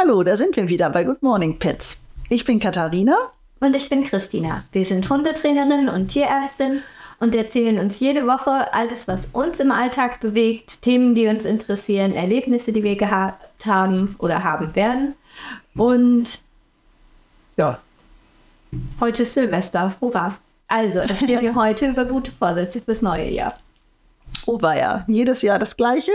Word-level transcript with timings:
Hallo, 0.00 0.22
da 0.22 0.36
sind 0.36 0.54
wir 0.54 0.68
wieder 0.68 0.90
bei 0.90 1.02
Good 1.02 1.24
Morning 1.24 1.58
Pets. 1.58 1.98
Ich 2.28 2.44
bin 2.44 2.60
Katharina. 2.60 3.16
Und 3.58 3.74
ich 3.74 3.88
bin 3.88 4.04
Christina. 4.04 4.62
Wir 4.70 4.84
sind 4.84 5.10
Hundetrainerin 5.10 5.88
und 5.88 6.06
Tierärztin 6.06 6.84
und 7.18 7.34
erzählen 7.34 7.80
uns 7.80 7.98
jede 7.98 8.24
Woche 8.28 8.72
alles, 8.72 9.08
was 9.08 9.26
uns 9.26 9.58
im 9.58 9.72
Alltag 9.72 10.20
bewegt, 10.20 10.82
Themen, 10.82 11.16
die 11.16 11.26
uns 11.26 11.44
interessieren, 11.44 12.12
Erlebnisse, 12.12 12.72
die 12.72 12.84
wir 12.84 12.94
gehabt 12.94 13.66
haben 13.66 14.14
oder 14.20 14.44
haben 14.44 14.76
werden. 14.76 15.16
Und 15.74 16.42
ja, 17.56 17.80
heute 19.00 19.24
ist 19.24 19.34
Silvester. 19.34 19.96
Hurra! 20.00 20.36
Also, 20.68 21.00
erzählen 21.00 21.40
wir 21.40 21.54
heute 21.56 21.88
über 21.88 22.04
gute 22.04 22.30
Vorsätze 22.30 22.80
fürs 22.80 23.02
neue 23.02 23.30
Jahr. 23.30 23.54
Oh, 24.46 24.62
war 24.62 24.76
ja 24.76 25.04
jedes 25.08 25.42
Jahr 25.42 25.58
das 25.58 25.76
Gleiche. 25.76 26.12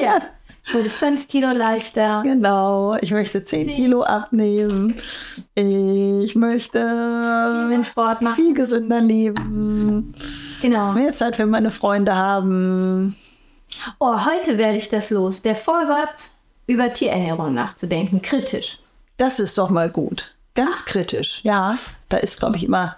Ja. 0.00 0.18
Ich 0.64 0.74
wurde 0.74 0.90
fünf 0.90 1.26
Kilo 1.28 1.50
leichter. 1.50 2.20
Genau, 2.22 2.96
ich 3.00 3.10
möchte 3.12 3.42
zehn 3.44 3.66
Zehn. 3.66 3.76
Kilo 3.76 4.02
abnehmen. 4.02 4.94
Ich 5.54 6.34
möchte 6.34 7.66
Viel 7.68 7.84
Sport 7.84 8.22
machen. 8.22 8.34
viel 8.36 8.54
gesünder 8.54 9.00
leben. 9.00 10.14
Genau. 10.62 10.92
Mehr 10.92 11.12
Zeit 11.12 11.36
für 11.36 11.46
meine 11.46 11.70
Freunde 11.70 12.14
haben. 12.14 13.16
Oh, 13.98 14.14
heute 14.26 14.58
werde 14.58 14.78
ich 14.78 14.88
das 14.88 15.10
los. 15.10 15.42
Der 15.42 15.56
Vorsatz, 15.56 16.34
über 16.66 16.92
Tierernährung 16.92 17.54
nachzudenken. 17.54 18.20
Kritisch. 18.22 18.78
Das 19.16 19.38
ist 19.40 19.56
doch 19.58 19.70
mal 19.70 19.90
gut. 19.90 20.34
Ganz 20.54 20.84
kritisch. 20.84 21.40
Ja, 21.42 21.76
da 22.08 22.18
ist, 22.18 22.38
glaube 22.40 22.56
ich, 22.56 22.64
immer 22.64 22.96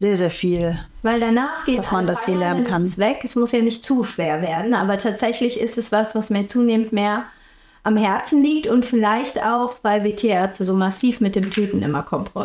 sehr, 0.00 0.16
sehr 0.16 0.30
viel. 0.30 0.78
Weil 1.02 1.20
danach 1.20 1.64
geht 1.64 1.78
Dass 1.78 1.90
man 1.90 2.06
das 2.06 2.24
hier 2.24 2.36
lernen 2.36 2.64
kann. 2.64 2.84
Es 2.84 2.90
ist 2.90 2.98
weg. 2.98 3.20
Es 3.24 3.34
muss 3.34 3.52
ja 3.52 3.60
nicht 3.60 3.82
zu 3.82 4.04
schwer 4.04 4.42
werden, 4.42 4.74
aber 4.74 4.98
tatsächlich 4.98 5.58
ist 5.58 5.76
es 5.76 5.90
was, 5.90 6.14
was 6.14 6.30
mir 6.30 6.46
zunehmend 6.46 6.92
mehr 6.92 7.24
am 7.82 7.96
Herzen 7.96 8.42
liegt 8.42 8.66
und 8.66 8.84
vielleicht 8.84 9.42
auch, 9.42 9.76
weil 9.82 10.04
wir 10.04 10.14
Tierärzte 10.14 10.64
so 10.64 10.74
massiv 10.74 11.20
mit 11.20 11.34
dem 11.34 11.50
Töten 11.50 11.82
immer 11.82 12.04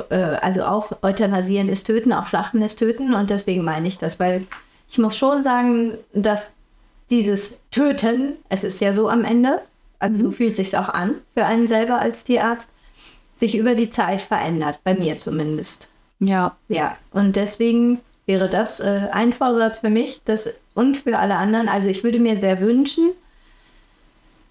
äh, 0.09 0.15
also 0.15 0.63
auch 0.63 0.91
Euthanasieren 1.01 1.69
ist 1.69 1.85
Töten, 1.85 2.13
auch 2.13 2.27
Schlachten 2.27 2.61
ist 2.61 2.79
Töten 2.79 3.13
und 3.13 3.29
deswegen 3.29 3.63
meine 3.63 3.87
ich 3.87 3.97
das, 3.97 4.19
weil 4.19 4.47
ich 4.89 4.97
muss 4.99 5.17
schon 5.17 5.43
sagen, 5.43 5.97
dass 6.13 6.53
dieses 7.09 7.59
Töten, 7.71 8.33
es 8.49 8.63
ist 8.63 8.79
ja 8.79 8.93
so 8.93 9.09
am 9.09 9.25
Ende, 9.25 9.61
also 9.99 10.21
so 10.21 10.31
fühlt 10.31 10.55
sich 10.55 10.77
auch 10.77 10.89
an 10.89 11.15
für 11.33 11.45
einen 11.45 11.67
selber 11.67 11.99
als 11.99 12.23
Tierarzt, 12.23 12.69
sich 13.35 13.57
über 13.57 13.75
die 13.75 13.89
Zeit 13.89 14.21
verändert, 14.21 14.79
bei 14.83 14.93
mir 14.93 15.17
zumindest. 15.17 15.89
Ja, 16.27 16.55
Ja, 16.67 16.97
und 17.11 17.35
deswegen 17.35 17.99
wäre 18.25 18.49
das 18.49 18.79
äh, 18.79 19.07
ein 19.11 19.33
Vorsatz 19.33 19.79
für 19.79 19.89
mich 19.89 20.21
das, 20.25 20.49
und 20.73 20.97
für 20.97 21.19
alle 21.19 21.35
anderen. 21.35 21.67
Also 21.69 21.87
ich 21.89 22.03
würde 22.03 22.19
mir 22.19 22.37
sehr 22.37 22.59
wünschen, 22.61 23.11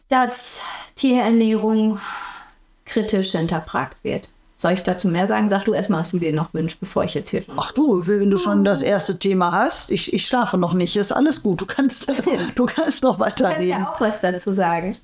dass 0.08 0.62
Tierernährung 0.96 1.98
kritisch 2.84 3.32
hinterfragt 3.32 3.96
wird. 4.02 4.28
Soll 4.56 4.72
ich 4.72 4.82
dazu 4.84 5.08
mehr 5.08 5.26
sagen? 5.26 5.48
Sag 5.48 5.64
du 5.64 5.72
erstmal, 5.72 6.00
was 6.00 6.10
du 6.10 6.18
dir 6.20 6.32
noch 6.32 6.54
wünschst, 6.54 6.78
bevor 6.78 7.02
ich 7.02 7.14
jetzt 7.14 7.30
hier 7.30 7.42
schon. 7.42 7.54
Ach 7.58 7.72
du, 7.72 8.06
wenn 8.06 8.30
du 8.30 8.36
schon 8.36 8.64
das 8.64 8.80
erste 8.82 9.18
Thema 9.18 9.50
hast, 9.50 9.90
ich, 9.90 10.12
ich 10.12 10.24
schlafe 10.26 10.56
noch 10.56 10.72
nicht, 10.74 10.96
ist 10.96 11.10
alles 11.10 11.42
gut. 11.42 11.60
Du 11.62 11.66
kannst, 11.66 12.08
du 12.54 12.66
kannst 12.66 13.02
noch 13.02 13.16
Du 13.16 13.24
kannst 13.24 13.40
weiterreden. 13.42 13.68
ja 13.80 13.90
auch 13.90 14.00
was 14.00 14.20
dazu 14.20 14.52
sagen. 14.52 14.96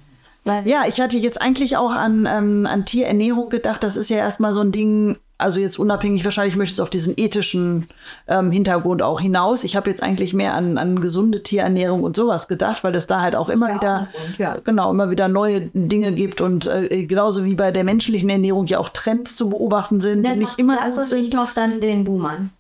Weil, 0.45 0.69
Ja, 0.69 0.85
ich 0.87 1.01
hatte 1.01 1.17
jetzt 1.17 1.41
eigentlich 1.41 1.77
auch 1.77 1.91
an, 1.91 2.27
ähm, 2.27 2.67
an 2.71 2.85
Tierernährung 2.85 3.49
gedacht. 3.49 3.83
Das 3.83 3.97
ist 3.97 4.11
ja 4.11 4.19
erstmal 4.19 4.53
so 4.53 4.61
ein 4.61 4.71
Ding, 4.71 5.17
also 5.39 5.61
jetzt 5.61 5.79
unabhängig, 5.79 6.25
wahrscheinlich 6.25 6.57
möchtest 6.57 6.81
du 6.81 6.83
auf 6.83 6.91
diesen 6.91 7.15
ethischen 7.17 7.87
ähm, 8.27 8.51
Hintergrund 8.51 9.03
auch 9.03 9.21
hinaus. 9.21 9.63
Ich 9.63 9.77
habe 9.77 9.89
jetzt 9.89 10.03
eigentlich 10.03 10.35
mehr 10.35 10.55
an, 10.55 10.79
an 10.79 11.01
gesunde 11.01 11.45
Tierernährung 11.45 12.03
und 12.03 12.17
sowas 12.17 12.49
gedacht, 12.49 12.83
weil 12.83 12.95
es 12.97 13.07
da 13.07 13.21
halt 13.21 13.37
auch 13.37 13.49
immer 13.49 13.69
ja 13.69 13.75
wieder, 13.77 14.09
Grund, 14.13 14.39
ja. 14.39 14.57
genau, 14.65 14.91
immer 14.91 15.11
wieder 15.11 15.29
neue 15.29 15.71
Dinge 15.73 16.13
gibt 16.13 16.41
und 16.41 16.67
äh, 16.67 17.07
genauso 17.07 17.45
wie 17.45 17.55
bei 17.55 17.71
der 17.71 17.85
menschlichen 17.85 18.29
Ernährung 18.29 18.67
ja 18.67 18.79
auch 18.79 18.89
Trends 18.89 19.37
zu 19.37 19.51
beobachten 19.51 20.01
sind, 20.01 20.27
die 20.27 20.37
nicht 20.37 20.59
immer 20.59 20.83
uns 20.85 21.09
sind. 21.09 21.21
nicht 21.21 21.33
noch 21.33 21.55
dann 21.55 21.81
den 21.81 22.05
Boomern. 22.05 22.51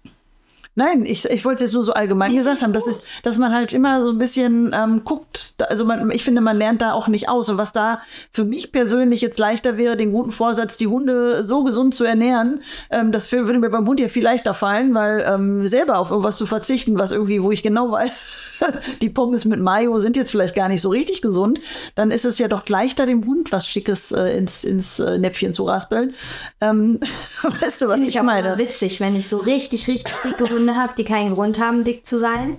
Nein, 0.78 1.06
ich, 1.06 1.24
ich 1.24 1.44
wollte 1.44 1.56
es 1.56 1.72
jetzt 1.72 1.74
nur 1.74 1.82
so 1.82 1.92
allgemein 1.92 2.36
gesagt 2.36 2.62
haben. 2.62 2.72
Das 2.72 2.86
ist, 2.86 3.02
dass 3.24 3.36
man 3.36 3.52
halt 3.52 3.72
immer 3.72 4.00
so 4.00 4.10
ein 4.10 4.18
bisschen 4.18 4.70
ähm, 4.72 5.02
guckt. 5.02 5.54
Also 5.58 5.84
man, 5.84 6.12
ich 6.12 6.22
finde, 6.22 6.40
man 6.40 6.56
lernt 6.56 6.82
da 6.82 6.92
auch 6.92 7.08
nicht 7.08 7.28
aus. 7.28 7.48
Und 7.48 7.58
was 7.58 7.72
da 7.72 8.00
für 8.30 8.44
mich 8.44 8.70
persönlich 8.70 9.20
jetzt 9.20 9.40
leichter 9.40 9.76
wäre, 9.76 9.96
den 9.96 10.12
guten 10.12 10.30
Vorsatz, 10.30 10.76
die 10.76 10.86
Hunde 10.86 11.44
so 11.44 11.64
gesund 11.64 11.96
zu 11.96 12.04
ernähren, 12.04 12.62
ähm, 12.90 13.10
das 13.10 13.32
würde 13.32 13.58
mir 13.58 13.70
beim 13.70 13.88
Hund 13.88 13.98
ja 13.98 14.06
viel 14.06 14.22
leichter 14.22 14.54
fallen, 14.54 14.94
weil 14.94 15.26
ähm, 15.28 15.66
selber 15.66 15.98
auf 15.98 16.12
irgendwas 16.12 16.36
zu 16.36 16.46
verzichten, 16.46 16.96
was 16.96 17.10
irgendwie, 17.10 17.42
wo 17.42 17.50
ich 17.50 17.64
genau 17.64 17.90
weiß, 17.90 18.60
die 19.02 19.10
Pommes 19.10 19.46
mit 19.46 19.58
Mayo 19.58 19.98
sind 19.98 20.16
jetzt 20.16 20.30
vielleicht 20.30 20.54
gar 20.54 20.68
nicht 20.68 20.80
so 20.80 20.90
richtig 20.90 21.22
gesund, 21.22 21.58
dann 21.96 22.12
ist 22.12 22.24
es 22.24 22.38
ja 22.38 22.46
doch 22.46 22.68
leichter, 22.68 23.04
dem 23.04 23.26
Hund 23.26 23.50
was 23.50 23.66
Schickes 23.66 24.12
äh, 24.12 24.38
ins, 24.38 24.62
ins 24.62 25.00
äh, 25.00 25.18
Näpfchen 25.18 25.52
zu 25.52 25.64
raspeln. 25.64 26.14
Ähm, 26.60 27.00
weißt 27.60 27.82
du, 27.82 27.88
was 27.88 28.00
ich 28.00 28.20
auch 28.20 28.22
meine? 28.22 28.58
witzig, 28.58 29.00
wenn 29.00 29.16
ich 29.16 29.28
so 29.28 29.38
richtig, 29.38 29.88
richtig 29.88 30.12
dicke 30.22 30.48
Hunde 30.48 30.67
habe, 30.76 30.94
die 30.96 31.04
keinen 31.04 31.34
Grund 31.34 31.60
haben, 31.60 31.84
dick 31.84 32.06
zu 32.06 32.18
sein. 32.18 32.56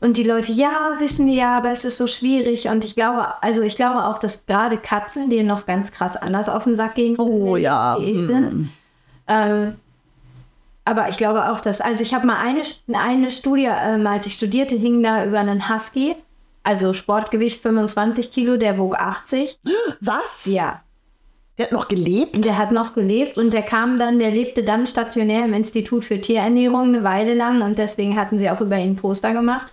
Und 0.00 0.18
die 0.18 0.22
Leute, 0.22 0.52
ja, 0.52 0.92
wissen 0.98 1.26
wir 1.26 1.34
ja, 1.34 1.56
aber 1.56 1.70
es 1.70 1.84
ist 1.84 1.96
so 1.96 2.06
schwierig. 2.06 2.68
Und 2.68 2.84
ich 2.84 2.94
glaube, 2.94 3.42
also 3.42 3.62
ich 3.62 3.74
glaube 3.74 4.04
auch, 4.04 4.18
dass 4.18 4.44
gerade 4.44 4.76
Katzen 4.76 5.30
denen 5.30 5.48
noch 5.48 5.64
ganz 5.64 5.92
krass 5.92 6.16
anders 6.16 6.48
auf 6.48 6.64
den 6.64 6.76
Sack 6.76 6.96
gehen. 6.96 7.18
Oh 7.18 7.56
ja, 7.56 7.96
Sind. 7.96 8.68
Ähm, 9.26 9.76
aber 10.84 11.08
ich 11.08 11.16
glaube 11.16 11.50
auch, 11.50 11.60
dass, 11.62 11.80
also 11.80 12.02
ich 12.02 12.12
habe 12.12 12.26
mal 12.26 12.36
eine, 12.36 12.60
eine 12.92 13.30
Studie, 13.30 13.70
ähm, 13.70 14.06
als 14.06 14.26
ich 14.26 14.34
studierte, 14.34 14.76
hing 14.76 15.02
da 15.02 15.24
über 15.24 15.38
einen 15.38 15.70
Husky, 15.70 16.16
also 16.62 16.92
Sportgewicht 16.92 17.62
25 17.62 18.30
Kilo, 18.30 18.58
der 18.58 18.76
wog 18.76 18.96
80. 18.96 19.58
Was? 20.00 20.44
Ja, 20.44 20.82
Der 21.58 21.66
hat 21.66 21.72
noch 21.72 21.88
gelebt? 21.88 22.34
und 22.34 22.44
Der 22.44 22.58
hat 22.58 22.72
noch 22.72 22.94
gelebt 22.94 23.38
und 23.38 23.52
der 23.52 23.62
kam 23.62 23.98
dann, 23.98 24.18
der 24.18 24.30
lebte 24.30 24.64
dann 24.64 24.86
stationär 24.86 25.44
im 25.44 25.54
Institut 25.54 26.04
für 26.04 26.20
Tierernährung 26.20 26.88
eine 26.88 27.04
Weile 27.04 27.34
lang 27.34 27.62
und 27.62 27.78
deswegen 27.78 28.18
hatten 28.18 28.38
sie 28.38 28.50
auch 28.50 28.60
über 28.60 28.76
ihn 28.76 28.96
Poster 28.96 29.32
gemacht, 29.32 29.68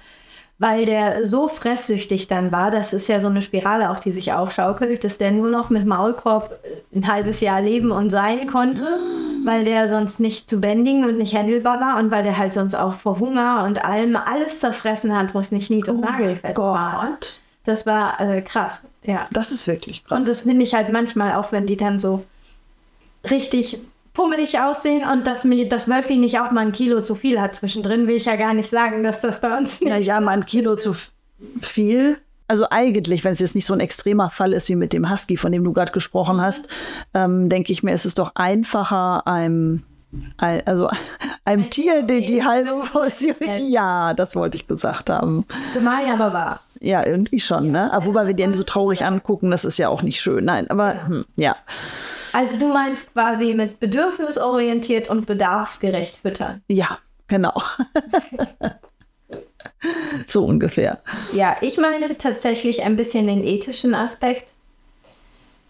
weil 0.59 0.85
der 0.85 1.25
so 1.25 1.47
fresssüchtig 1.47 2.27
dann 2.27 2.51
war, 2.51 2.69
das 2.69 2.93
ist 2.93 3.07
ja 3.07 3.19
so 3.19 3.27
eine 3.27 3.41
Spirale, 3.41 3.89
auf 3.89 3.99
die 3.99 4.11
sich 4.11 4.31
aufschaukelt, 4.31 5.03
dass 5.03 5.17
der 5.17 5.31
nur 5.31 5.49
noch 5.49 5.71
mit 5.71 5.87
Maulkorb 5.87 6.59
ein 6.93 7.07
halbes 7.11 7.41
Jahr 7.41 7.63
leben 7.63 7.91
und 7.91 8.11
sein 8.11 8.45
konnte, 8.45 8.85
weil 9.43 9.65
der 9.65 9.87
sonst 9.87 10.19
nicht 10.19 10.47
zu 10.47 10.61
bändigen 10.61 11.03
und 11.05 11.17
nicht 11.17 11.35
handelbar 11.35 11.79
war 11.79 11.97
und 11.97 12.11
weil 12.11 12.21
der 12.21 12.37
halt 12.37 12.53
sonst 12.53 12.75
auch 12.75 12.93
vor 12.93 13.19
Hunger 13.19 13.63
und 13.65 13.83
allem 13.83 14.15
alles 14.15 14.59
zerfressen 14.59 15.17
hat, 15.17 15.33
was 15.33 15.51
nicht 15.51 15.71
nied- 15.71 15.89
und 15.89 16.01
nagelfest 16.01 16.55
war. 16.59 17.17
Das 17.63 17.85
war 17.85 18.19
äh, 18.19 18.41
krass, 18.41 18.83
ja. 19.03 19.27
Das 19.31 19.51
ist 19.51 19.67
wirklich 19.67 20.03
krass. 20.03 20.17
Und 20.17 20.27
das 20.27 20.41
finde 20.41 20.63
ich 20.63 20.73
halt 20.73 20.91
manchmal 20.91 21.35
auch, 21.35 21.51
wenn 21.51 21.67
die 21.67 21.77
dann 21.77 21.99
so 21.99 22.25
richtig 23.29 23.79
pummelig 24.13 24.59
aussehen 24.59 25.07
und 25.07 25.25
dass 25.25 25.43
mir 25.43 25.69
das 25.69 25.87
Wölfi 25.87 26.17
nicht 26.17 26.39
auch 26.39 26.51
mal 26.51 26.61
ein 26.61 26.71
Kilo 26.71 27.01
zu 27.01 27.15
viel 27.15 27.39
hat 27.39 27.55
zwischendrin, 27.55 28.07
will 28.07 28.15
ich 28.15 28.25
ja 28.25 28.35
gar 28.35 28.53
nicht 28.53 28.69
sagen, 28.69 29.03
dass 29.03 29.21
das 29.21 29.39
bei 29.39 29.57
uns 29.57 29.79
nicht. 29.79 29.89
Ja, 29.89 29.97
ja, 29.97 30.19
mal 30.19 30.31
ein 30.31 30.45
Kilo 30.45 30.75
zu 30.75 30.95
viel. 31.61 32.17
Also 32.47 32.65
eigentlich, 32.69 33.23
wenn 33.23 33.31
es 33.31 33.39
jetzt 33.39 33.55
nicht 33.55 33.65
so 33.65 33.73
ein 33.73 33.79
extremer 33.79 34.29
Fall 34.29 34.51
ist 34.51 34.67
wie 34.67 34.75
mit 34.75 34.91
dem 34.91 35.09
Husky, 35.09 35.37
von 35.37 35.53
dem 35.53 35.63
du 35.63 35.71
gerade 35.71 35.93
gesprochen 35.93 36.41
hast, 36.41 36.67
ähm, 37.13 37.47
denke 37.47 37.71
ich 37.71 37.81
mir, 37.81 37.93
ist 37.93 38.05
es 38.05 38.13
doch 38.13 38.33
einfacher, 38.35 39.25
einem, 39.25 39.83
ein, 40.37 40.65
also 40.65 40.89
einem 41.45 41.69
Tier, 41.69 42.03
die, 42.03 42.25
die 42.25 42.43
halbe 42.43 42.83
Portion. 42.91 43.35
Ja, 43.71 44.13
das 44.13 44.35
wollte 44.35 44.57
ich 44.57 44.67
gesagt 44.67 45.09
haben. 45.09 45.45
Zumal 45.73 46.05
ja 46.05 46.13
aber 46.13 46.33
wahr. 46.33 46.59
Ja, 46.79 47.05
irgendwie 47.05 47.39
schon, 47.39 47.71
ne? 47.71 47.91
Aber 47.93 48.07
wobei 48.07 48.27
wir 48.27 48.33
den 48.33 48.53
so 48.53 48.63
traurig 48.63 49.05
angucken, 49.05 49.51
das 49.51 49.65
ist 49.65 49.77
ja 49.77 49.89
auch 49.89 50.01
nicht 50.01 50.21
schön. 50.21 50.45
Nein, 50.45 50.69
aber 50.69 51.07
hm, 51.07 51.25
ja. 51.35 51.55
Also 52.33 52.57
du 52.57 52.73
meinst 52.73 53.13
quasi 53.13 53.53
mit 53.53 53.79
bedürfnisorientiert 53.79 55.09
und 55.09 55.25
bedarfsgerecht 55.25 56.17
füttern. 56.17 56.61
Ja, 56.67 56.99
genau. 57.27 57.61
so 60.27 60.45
ungefähr. 60.45 61.01
Ja, 61.33 61.57
ich 61.61 61.77
meine 61.77 62.17
tatsächlich 62.17 62.83
ein 62.83 62.95
bisschen 62.95 63.27
den 63.27 63.43
ethischen 63.43 63.93
Aspekt. 63.93 64.45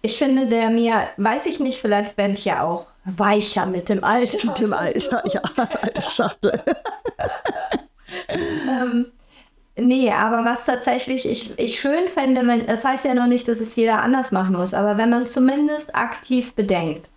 Ich 0.01 0.17
finde, 0.17 0.47
der 0.47 0.69
mir, 0.69 1.07
weiß 1.17 1.45
ich 1.45 1.59
nicht, 1.59 1.79
vielleicht 1.79 2.17
werde 2.17 2.33
ich 2.33 2.45
ja 2.45 2.63
auch 2.63 2.87
weicher 3.05 3.65
mit 3.65 3.89
dem 3.89 4.03
Alter. 4.03 4.45
Mit 4.45 4.59
dem 4.59 4.73
Alter, 4.73 5.23
ja, 5.27 5.41
alte 5.57 6.01
Schachtel. 6.01 6.61
Ähm, 8.67 9.05
nee, 9.77 10.11
aber 10.11 10.43
was 10.43 10.65
tatsächlich 10.65 11.25
ich, 11.25 11.57
ich 11.57 11.79
schön 11.79 12.09
fände, 12.09 12.45
wenn, 12.45 12.67
das 12.67 12.83
heißt 12.83 13.05
ja 13.05 13.13
noch 13.13 13.27
nicht, 13.27 13.47
dass 13.47 13.61
es 13.61 13.75
jeder 13.77 14.01
anders 14.01 14.33
machen 14.33 14.55
muss, 14.57 14.73
aber 14.73 14.97
wenn 14.97 15.09
man 15.09 15.25
zumindest 15.25 15.95
aktiv 15.95 16.53
bedenkt, 16.53 17.09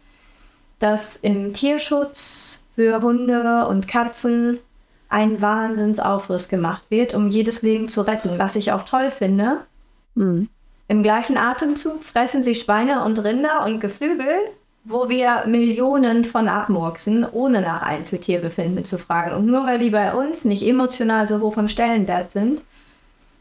dass 0.78 1.16
im 1.16 1.52
Tierschutz 1.52 2.64
für 2.74 3.02
Hunde 3.02 3.66
und 3.66 3.88
Katzen 3.88 4.60
ein 5.08 5.40
Wahnsinnsaufriss 5.40 6.48
gemacht 6.48 6.84
wird, 6.90 7.14
um 7.14 7.28
jedes 7.28 7.62
Leben 7.62 7.88
zu 7.88 8.02
retten, 8.02 8.38
was 8.38 8.56
ich 8.56 8.72
auch 8.72 8.84
toll 8.84 9.10
finde. 9.10 9.58
Mhm. 10.14 10.48
Im 10.88 11.02
gleichen 11.02 11.36
Atemzug 11.36 12.04
fressen 12.04 12.42
sie 12.42 12.54
Schweine 12.54 13.04
und 13.04 13.22
Rinder 13.24 13.64
und 13.64 13.80
Geflügel, 13.80 14.34
wo 14.84 15.08
wir 15.08 15.44
Millionen 15.46 16.24
von 16.24 16.46
abmurksen, 16.46 17.26
ohne 17.30 17.62
nach 17.62 17.82
Einzeltierbefinden 17.82 18.84
zu 18.84 18.98
fragen. 18.98 19.34
Und 19.34 19.46
nur 19.46 19.66
weil 19.66 19.78
die 19.78 19.90
bei 19.90 20.12
uns 20.14 20.44
nicht 20.44 20.62
emotional 20.66 21.26
so 21.26 21.40
hoch 21.40 21.56
im 21.56 21.68
Stellenwert 21.68 22.32
sind, 22.32 22.60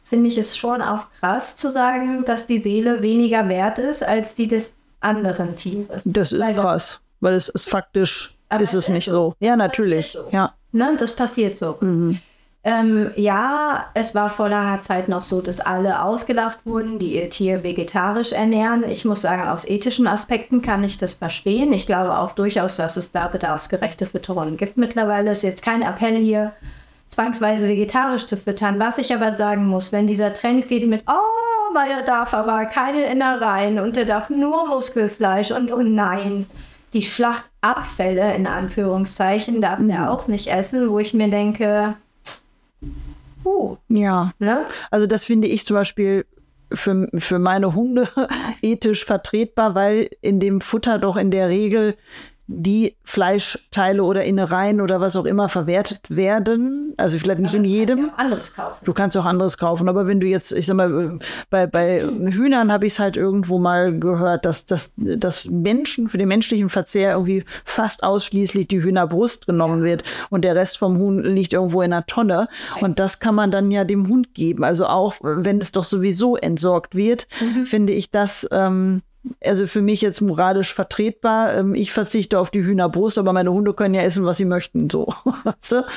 finde 0.06 0.30
ich 0.30 0.38
es 0.38 0.56
schon 0.56 0.82
auch 0.82 1.08
krass 1.20 1.58
zu 1.58 1.70
sagen, 1.70 2.24
dass 2.26 2.48
die 2.48 2.60
Seele 2.60 3.02
weniger 3.02 3.50
wert 3.50 3.80
ist 3.80 4.04
als 4.04 4.36
die 4.36 4.48
des 4.48 4.72
anderen 5.02 5.56
Tieres. 5.56 6.04
Das 6.06 6.32
ist 6.32 6.42
Weil 6.42 6.56
krass, 6.56 7.02
weil 7.20 7.34
es 7.34 7.50
ist 7.50 7.70
faktisch, 7.70 8.38
ist 8.52 8.62
es 8.62 8.70
es 8.70 8.74
ist 8.86 8.90
nicht 8.90 9.06
so. 9.06 9.12
so. 9.12 9.36
Ja, 9.40 9.58
natürlich. 9.58 10.14
so. 10.14 10.30
Ja. 10.32 10.54
Ne, 10.72 10.96
das 10.98 11.16
passiert 11.16 11.58
so. 11.58 11.78
Ähm, 12.66 13.12
ja, 13.18 13.88
es 13.94 14.16
war 14.16 14.30
vor 14.30 14.48
langer 14.48 14.82
Zeit 14.82 15.10
noch 15.10 15.26
so, 15.26 15.42
dass 15.42 15.60
alle 15.60 16.02
ausgelacht 16.02 16.60
wurden, 16.66 16.98
die 16.98 17.16
ihr 17.16 17.30
Tier 17.30 17.62
vegetarisch 17.62 18.32
ernähren. 18.32 18.86
Ich 18.90 19.04
muss 19.04 19.22
sagen, 19.22 19.50
aus 19.50 19.68
ethischen 19.68 20.08
Aspekten 20.08 20.62
kann 20.62 20.82
ich 20.86 20.96
das 20.96 21.14
verstehen. 21.14 21.74
Ich 21.74 21.86
glaube 21.86 22.18
auch 22.18 22.32
durchaus, 22.32 22.78
dass 22.78 22.96
es 22.96 23.12
da 23.12 23.28
bedarfsgerechte 23.28 24.06
Fütterungen 24.06 24.56
gibt 24.56 24.78
mittlerweile. 24.78 25.32
Ist 25.32 25.44
jetzt 25.44 25.62
kein 25.62 25.82
Appell 25.82 26.16
hier, 26.16 26.54
zwangsweise 27.10 27.68
vegetarisch 27.68 28.28
zu 28.28 28.38
füttern. 28.38 28.80
Was 28.80 28.98
ich 28.98 29.14
aber 29.14 29.34
sagen 29.34 29.68
muss, 29.68 29.92
wenn 29.92 30.08
dieser 30.08 30.32
Trend 30.32 30.70
geht 30.70 30.88
mit, 30.88 31.04
oh, 31.08 31.74
weil 31.76 31.92
er 31.92 32.04
darf 32.04 32.34
aber 32.34 32.66
keine 32.66 33.04
Innereien 33.12 33.78
und 33.78 33.98
er 33.98 34.06
darf 34.06 34.30
nur 34.30 34.68
Muskelfleisch 34.68 35.52
und 35.52 35.70
oh 35.70 35.82
nein, 35.82 36.46
die 36.94 37.02
Schlachtabfälle 37.02 38.36
in 38.36 38.48
Anführungszeichen 38.48 39.62
darf 39.62 39.80
er 39.86 40.12
auch 40.12 40.28
nicht 40.28 40.48
essen, 40.48 40.90
wo 40.90 41.00
ich 41.00 41.14
mir 41.14 41.30
denke, 41.30 41.96
uh, 43.46 43.78
Ja. 43.90 44.32
ne? 44.40 44.66
Also 44.92 45.08
das 45.08 45.26
finde 45.26 45.48
ich 45.48 45.66
zum 45.66 45.76
Beispiel 45.76 46.26
für, 46.74 47.08
für 47.18 47.40
meine 47.40 47.76
Hunde 47.76 48.08
ethisch 48.62 49.06
vertretbar, 49.06 49.76
weil 49.76 50.10
in 50.22 50.40
dem 50.40 50.62
Futter 50.62 50.98
doch 51.00 51.18
in 51.18 51.32
der 51.32 51.50
Regel 51.50 51.96
die 52.48 52.98
Fleischteile 53.06 54.04
oder 54.04 54.26
Innereien 54.26 54.82
oder 54.82 55.00
was 55.00 55.16
auch 55.16 55.24
immer 55.24 55.48
verwertet 55.48 56.02
werden. 56.10 56.94
Also 56.98 57.18
vielleicht 57.18 57.40
nicht 57.40 57.54
in 57.54 57.64
jedem. 57.64 58.08
Ja, 58.08 58.14
anderes 58.18 58.54
kaufen. 58.54 58.84
Du 58.84 58.94
kannst 58.94 59.18
auch 59.18 59.26
anderes 59.26 59.58
kaufen, 59.58 59.88
aber 59.88 60.08
wenn 60.08 60.20
du 60.20 60.28
jetzt, 60.28 60.52
ich 60.52 60.66
sag 60.66 60.76
mal, 60.76 61.20
bei, 61.50 61.68
bei 61.68 62.02
Hühnern 62.04 62.72
habe 62.72 62.86
ich 62.86 62.94
es 62.94 63.00
halt 63.00 63.16
irgendwo 63.16 63.60
mal 63.60 63.98
gehört, 63.98 64.46
dass, 64.46 64.66
dass, 64.66 64.94
dass 64.98 65.46
Menschen 65.46 66.10
für 66.10 66.18
den 66.18 66.28
menschlichen 66.28 66.70
Verzehr 66.70 67.14
irgendwie 67.14 67.46
fast 67.64 68.04
ausschließlich 68.04 68.68
die 68.68 68.84
Hühnerbrust 68.84 69.48
genommen 69.48 69.84
wird 69.84 70.04
und 70.30 70.44
der 70.44 70.56
Rest 70.56 70.78
vom 70.78 70.98
Huhn 70.98 71.24
liegt 71.24 71.54
irgendwo 71.54 71.82
in 71.82 71.94
einer 71.94 72.06
Tonne. 72.06 72.50
Und 72.82 73.00
das 73.00 73.20
kann 73.20 73.36
man 73.36 73.52
dann 73.52 73.72
ja 73.72 73.86
dem 73.86 74.10
Hund 74.10 74.34
geben. 74.34 74.66
Also 74.66 74.88
auch 74.88 75.16
wenn 75.22 75.60
es 75.60 75.72
doch 75.72 75.84
sowieso 75.86 76.36
entsorgt 76.36 76.94
wird, 76.94 77.28
finde 77.66 77.94
ich 77.94 78.12
das. 78.12 78.48
Ähm, 78.52 79.02
also 79.44 79.68
für 79.68 79.82
mich 79.82 80.02
jetzt 80.02 80.22
moralisch 80.22 80.74
vertretbar. 80.74 81.54
Ähm, 81.54 81.76
Ich 81.76 81.92
verzichte 81.94 82.40
auf 82.40 82.52
die 82.52 82.64
Hühnerbrust, 82.64 83.18
aber 83.18 83.34
meine 83.34 83.52
Hunde 83.52 83.74
können 83.74 83.94
ja 83.94 84.02
essen, 84.02 84.26
was 84.26 84.38
sie 84.38 84.46
möchten. 84.46 84.90
So. 84.90 85.14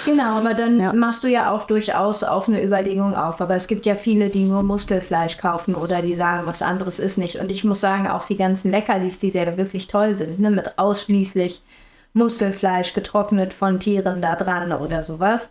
Genau, 0.05 0.39
aber 0.39 0.55
dann 0.55 0.81
Ja. 0.81 0.93
machst 0.93 1.25
du 1.25 1.29
ja 1.29 1.51
auch 1.51 1.65
durchaus 1.65 2.23
auf 2.25 2.49
eine 2.49 2.63
Überlegung 2.65 3.15
auf. 3.15 3.41
Aber 3.41 3.55
es 3.57 3.67
gibt 3.67 3.87
ja 3.87 3.95
viele, 3.97 4.29
die 4.31 4.45
nur 4.45 4.63
Muskelfleisch 4.63 5.39
kaufen 5.39 5.75
oder 5.75 6.03
die 6.03 6.15
sagen, 6.15 6.47
was 6.47 6.63
anderes 6.63 6.99
ist 6.99 7.19
nicht. 7.19 7.37
Und 7.37 7.51
ich 7.51 7.65
muss 7.65 7.81
sagen, 7.81 8.07
auch 8.07 8.27
die 8.27 8.37
ganzen 8.37 8.71
Leckerlis, 8.71 9.19
die 9.19 9.31
sehr 9.31 9.57
wirklich 9.57 9.89
toll 9.89 10.15
sind, 10.15 10.39
ne, 10.39 10.51
mit 10.51 10.79
ausschließlich 10.79 11.63
Muskelfleisch 12.15 12.95
getrocknet 12.95 13.53
von 13.53 13.81
Tieren 13.81 14.23
da 14.23 14.37
dran 14.37 14.73
oder 14.73 15.05
sowas. 15.05 15.51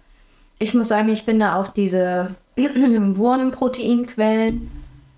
Ich 0.57 0.74
muss 0.74 0.88
sagen, 0.88 1.10
ich 1.10 1.24
finde 1.24 1.54
auch 1.56 1.68
diese 1.68 2.30
Wurmproteinquellen, 2.57 4.72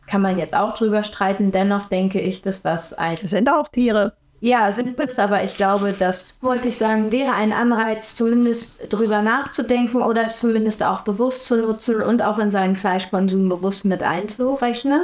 kann 0.07 0.21
man 0.21 0.37
jetzt 0.39 0.55
auch 0.55 0.73
drüber 0.73 1.03
streiten. 1.03 1.51
Dennoch 1.51 1.87
denke 1.89 2.19
ich, 2.19 2.41
dass 2.41 2.61
das 2.61 2.93
ein 2.93 3.17
Das 3.21 3.31
sind 3.31 3.49
auch 3.49 3.67
Tiere. 3.67 4.13
ja, 4.39 4.71
sind 4.71 4.99
es, 4.99 5.19
aber 5.19 5.43
ich 5.43 5.55
glaube, 5.57 5.93
das 5.97 6.37
wollte 6.41 6.69
ich 6.69 6.77
sagen, 6.77 7.11
wäre 7.11 7.33
ein 7.33 7.53
Anreiz, 7.53 8.15
zumindest 8.15 8.91
drüber 8.91 9.21
nachzudenken 9.21 10.01
oder 10.01 10.25
es 10.25 10.39
zumindest 10.39 10.83
auch 10.83 11.01
bewusst 11.01 11.45
zu 11.45 11.57
nutzen 11.57 12.01
und 12.01 12.21
auch 12.21 12.39
in 12.39 12.51
seinen 12.51 12.75
Fleischkonsum 12.75 13.49
bewusst 13.49 13.85
mit 13.85 14.01
einzurechnen. 14.03 15.01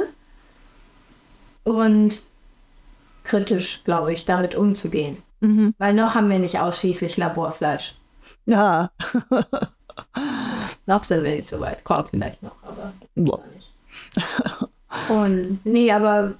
Und 1.64 2.22
kritisch, 3.24 3.82
glaube 3.84 4.12
ich, 4.12 4.24
damit 4.26 4.54
umzugehen. 4.54 5.22
Weil 5.78 5.94
noch 5.94 6.14
haben 6.14 6.30
wir 6.30 6.38
nicht 6.38 6.58
ausschließlich 6.58 7.16
Laborfleisch. 7.16 7.94
Ja. 8.46 8.90
Noch 10.86 11.04
sind 11.04 11.24
wir 11.24 11.30
nicht 11.36 11.46
so 11.46 11.60
weit. 11.60 11.82
Kommt 11.84 12.10
vielleicht 12.10 12.42
noch, 12.42 12.56
aber 12.62 12.92
Ja. 13.14 13.38
Und 15.08 15.60
nee, 15.64 15.90
aber 15.90 16.34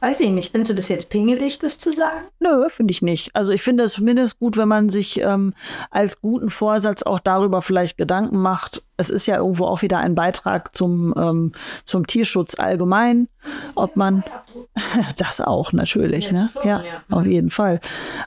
weiß 0.00 0.20
ich 0.20 0.30
nicht, 0.30 0.52
findest 0.52 0.70
du 0.70 0.76
das 0.76 0.88
jetzt 0.88 1.10
pingelig, 1.10 1.58
das 1.58 1.78
zu 1.78 1.92
sagen? 1.92 2.26
Nö, 2.40 2.68
finde 2.68 2.92
ich 2.92 3.02
nicht. 3.02 3.34
Also 3.34 3.52
ich 3.52 3.62
finde 3.62 3.84
es 3.84 3.92
zumindest 3.92 4.38
gut, 4.38 4.56
wenn 4.56 4.68
man 4.68 4.88
sich 4.88 5.20
ähm, 5.20 5.54
als 5.90 6.20
guten 6.20 6.50
Vorsatz 6.50 7.02
auch 7.02 7.20
darüber 7.20 7.62
vielleicht 7.62 7.96
Gedanken 7.96 8.38
macht. 8.38 8.82
Es 8.98 9.10
ist 9.10 9.26
ja 9.26 9.36
irgendwo 9.36 9.64
auch 9.64 9.82
wieder 9.82 9.98
ein 9.98 10.14
Beitrag 10.14 10.76
zum, 10.76 11.14
ähm, 11.16 11.52
zum 11.84 12.06
Tierschutz 12.06 12.58
allgemein. 12.58 13.28
Ob 13.74 13.96
man 13.96 14.24
das 15.16 15.40
auch 15.40 15.72
natürlich, 15.72 16.30
Ja, 16.30 16.32
ne? 16.32 16.50
schon, 16.52 16.68
Ja, 16.68 16.82
ja. 16.82 17.02
auf 17.16 17.26
jeden 17.26 17.50
Fall. 17.50 17.80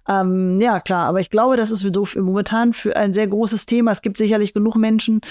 Ähm, 0.07 0.59
ja, 0.59 0.79
klar, 0.79 1.07
aber 1.07 1.19
ich 1.19 1.29
glaube, 1.29 1.57
das 1.57 1.71
ist 1.71 1.85
so 1.94 2.06
für 2.06 2.21
momentan 2.21 2.73
für 2.73 2.95
ein 2.95 3.13
sehr 3.13 3.27
großes 3.27 3.65
Thema. 3.65 3.91
Es 3.91 4.01
gibt 4.01 4.18
sicherlich 4.18 4.53
genug 4.53 4.75
Menschen, 4.75 5.21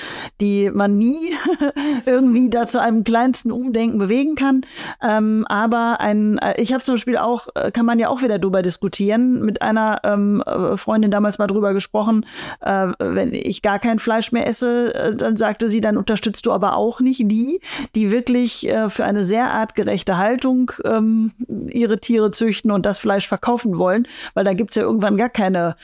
die 0.40 0.70
man 0.70 0.98
nie 0.98 1.32
irgendwie 2.06 2.50
da 2.50 2.66
zu 2.66 2.80
einem 2.80 3.04
kleinsten 3.04 3.50
Umdenken 3.50 3.98
bewegen 3.98 4.34
kann. 4.34 4.62
Ähm, 5.02 5.44
aber 5.48 6.00
ein, 6.00 6.38
äh, 6.38 6.60
ich 6.60 6.72
habe 6.72 6.82
zum 6.82 6.94
Beispiel 6.94 7.16
auch, 7.16 7.48
äh, 7.54 7.70
kann 7.70 7.86
man 7.86 7.98
ja 7.98 8.08
auch 8.08 8.22
wieder 8.22 8.38
drüber 8.38 8.62
diskutieren, 8.62 9.40
mit 9.40 9.62
einer 9.62 10.00
ähm, 10.04 10.42
äh, 10.46 10.76
Freundin 10.76 11.10
damals 11.10 11.38
mal 11.38 11.46
drüber 11.46 11.72
gesprochen, 11.72 12.26
äh, 12.60 12.88
wenn 12.98 13.32
ich 13.32 13.62
gar 13.62 13.78
kein 13.78 13.98
Fleisch 13.98 14.32
mehr 14.32 14.46
esse, 14.46 14.94
äh, 14.94 15.16
dann 15.30 15.36
sagte 15.36 15.68
sie, 15.68 15.80
dann 15.80 15.96
unterstützt 15.96 16.44
du 16.44 16.52
aber 16.52 16.76
auch 16.76 17.00
nicht 17.00 17.22
die, 17.24 17.60
die 17.94 18.10
wirklich 18.10 18.68
äh, 18.68 18.90
für 18.90 19.04
eine 19.04 19.24
sehr 19.24 19.52
artgerechte 19.52 20.16
Haltung 20.16 20.72
ähm, 20.84 21.32
ihre 21.68 22.00
Tiere 22.00 22.32
züchten 22.32 22.72
und 22.72 22.84
das 22.84 22.98
Fleisch 22.98 23.28
verkaufen 23.28 23.78
wollen, 23.78 24.08
weil 24.34 24.44
da 24.44 24.54
gibt's 24.54 24.74
ja 24.74 24.82
irgendwann 24.82 25.16
gar 25.16 25.28
keine 25.28 25.76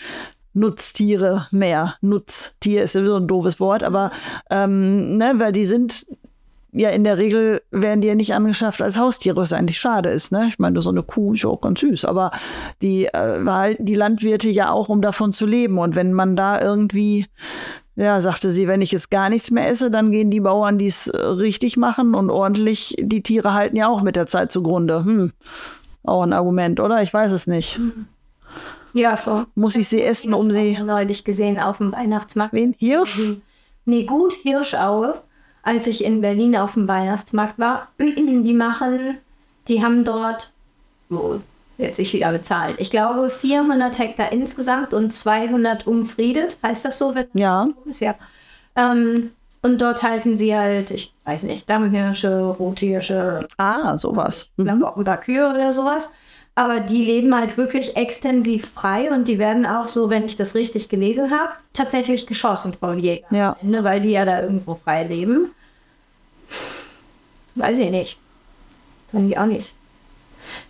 Nutztiere 0.53 1.47
mehr. 1.53 1.95
Nutztier 2.01 2.83
ist 2.83 2.95
sowieso 2.95 3.17
ein 3.17 3.29
doofes 3.29 3.61
Wort, 3.61 3.85
aber 3.85 4.11
ähm, 4.51 5.17
ne, 5.17 5.35
weil 5.37 5.53
die 5.53 5.67
sind 5.67 6.07
ja 6.77 6.91
in 6.91 7.05
der 7.05 7.17
Regel 7.17 7.63
werden 7.71 8.03
die 8.03 8.09
ja 8.09 8.15
nicht 8.15 8.35
angeschafft 8.35 8.83
als 8.83 8.99
Haustiere, 8.99 9.37
was 9.37 9.53
eigentlich 9.53 9.81
schade 9.81 10.11
ist. 10.11 10.31
Ne? 10.31 10.47
Ich 10.49 10.59
meine, 10.59 10.81
so 10.83 10.91
eine 10.91 11.03
Kuh 11.03 11.33
ist 11.33 11.43
ja 11.43 11.51
auch 11.51 11.63
ganz 11.63 11.81
süß, 11.81 12.05
aber 12.05 12.31
die 12.83 13.07
äh, 13.07 13.41
behalten 13.43 13.87
die 13.87 13.95
Landwirte 13.95 14.51
ja 14.51 14.71
auch, 14.71 14.89
um 14.89 15.01
davon 15.01 15.33
zu 15.33 15.47
leben. 15.47 15.79
Und 15.79 15.97
wenn 15.97 16.13
man 16.13 16.37
da 16.37 16.61
irgendwie, 16.61 17.27
ja, 17.97 18.21
sagte 18.21 18.53
sie, 18.53 18.69
wenn 18.69 18.83
ich 18.83 18.93
jetzt 18.93 19.11
gar 19.11 19.31
nichts 19.31 19.51
mehr 19.51 19.69
esse, 19.69 19.91
dann 19.91 20.11
gehen 20.11 20.31
die 20.31 20.41
Bauern, 20.41 20.77
die 20.77 20.87
es 20.87 21.07
äh, 21.07 21.17
richtig 21.17 21.79
machen 21.79 22.15
und 22.15 22.31
ordentlich, 22.31 22.95
die 22.99 23.23
Tiere 23.23 23.55
halten 23.55 23.77
ja 23.77 23.89
auch 23.89 24.03
mit 24.03 24.15
der 24.15 24.27
Zeit 24.27 24.53
zugrunde. 24.53 25.05
Hm. 25.05 25.33
Auch 26.05 26.23
ein 26.23 26.35
Argument, 26.35 26.79
oder? 26.79 27.03
Ich 27.03 27.13
weiß 27.13 27.33
es 27.33 27.47
nicht. 27.47 27.81
Ja, 28.93 29.17
schon. 29.17 29.47
Muss 29.55 29.77
ich 29.77 29.89
sie 29.89 30.03
essen, 30.03 30.35
um 30.35 30.53
sie. 30.53 30.79
neulich 30.79 31.25
gesehen 31.25 31.59
auf 31.59 31.79
dem 31.79 31.93
Weihnachtsmarkt. 31.93 32.53
Wen? 32.53 32.75
Hirsch? 32.79 33.19
Nee, 33.85 34.05
gut, 34.05 34.35
Hirschaue, 34.43 35.15
als 35.67 35.89
ich 35.89 36.05
in 36.05 36.21
Berlin 36.21 36.57
auf 36.57 36.75
dem 36.75 36.87
Weihnachtsmarkt 36.87 37.59
war. 37.59 37.89
Die 37.99 38.55
machen, 38.55 39.19
die 39.67 39.83
haben 39.83 40.05
dort, 40.05 40.53
wo 41.09 41.41
jetzt 41.77 41.99
ich 41.99 42.13
wieder 42.13 42.31
bezahlt, 42.31 42.77
ich 42.79 42.91
glaube 42.91 43.29
400 43.31 43.99
Hektar 43.99 44.31
insgesamt 44.33 44.95
und 44.95 45.13
200 45.13 45.87
umfriedet. 45.87 46.57
Heißt 46.63 46.85
das 46.85 46.99
so? 46.99 47.15
Wenn 47.17 47.27
Ja. 47.35 47.69
ist 47.85 48.01
ja. 48.01 48.15
Ähm, 48.77 49.33
und 49.63 49.83
dort 49.83 50.05
halten 50.05 50.37
sie 50.37 50.55
halt, 50.57 50.93
ich 50.93 51.13
weiß 51.25 51.43
nicht, 51.43 51.69
Dammhirsche, 51.69 52.39
Rothirsche, 52.59 53.49
Ah, 53.57 53.97
sowas. 53.97 54.49
Mhm. 54.57 54.85
Oder 54.95 55.17
Kühe 55.17 55.49
oder 55.51 55.73
sowas. 55.73 56.13
Aber 56.59 56.81
die 56.81 57.05
leben 57.05 57.39
halt 57.39 57.59
wirklich 57.59 57.97
extensiv 57.97 58.71
frei 58.71 59.13
und 59.13 59.29
die 59.29 59.39
werden 59.39 59.67
auch 59.67 59.89
so, 59.89 60.09
wenn 60.09 60.25
ich 60.25 60.37
das 60.37 60.55
richtig 60.55 60.89
gelesen 60.89 61.31
habe, 61.31 61.53
tatsächlich 61.75 62.27
geschossen 62.27 62.73
vom 62.73 62.99
Jäger. 62.99 63.27
Ja. 63.31 63.57
Ende, 63.61 63.85
weil 63.85 64.01
die 64.01 64.13
ja 64.13 64.25
da 64.25 64.41
irgendwo 64.41 64.75
frei 64.75 65.05
leben. 65.05 65.51
Weiß 67.57 67.79
ich 67.79 67.91
nicht. 67.91 68.19
Finde 69.11 69.29
ich 69.29 69.39
auch 69.39 69.47
nicht. 69.47 69.76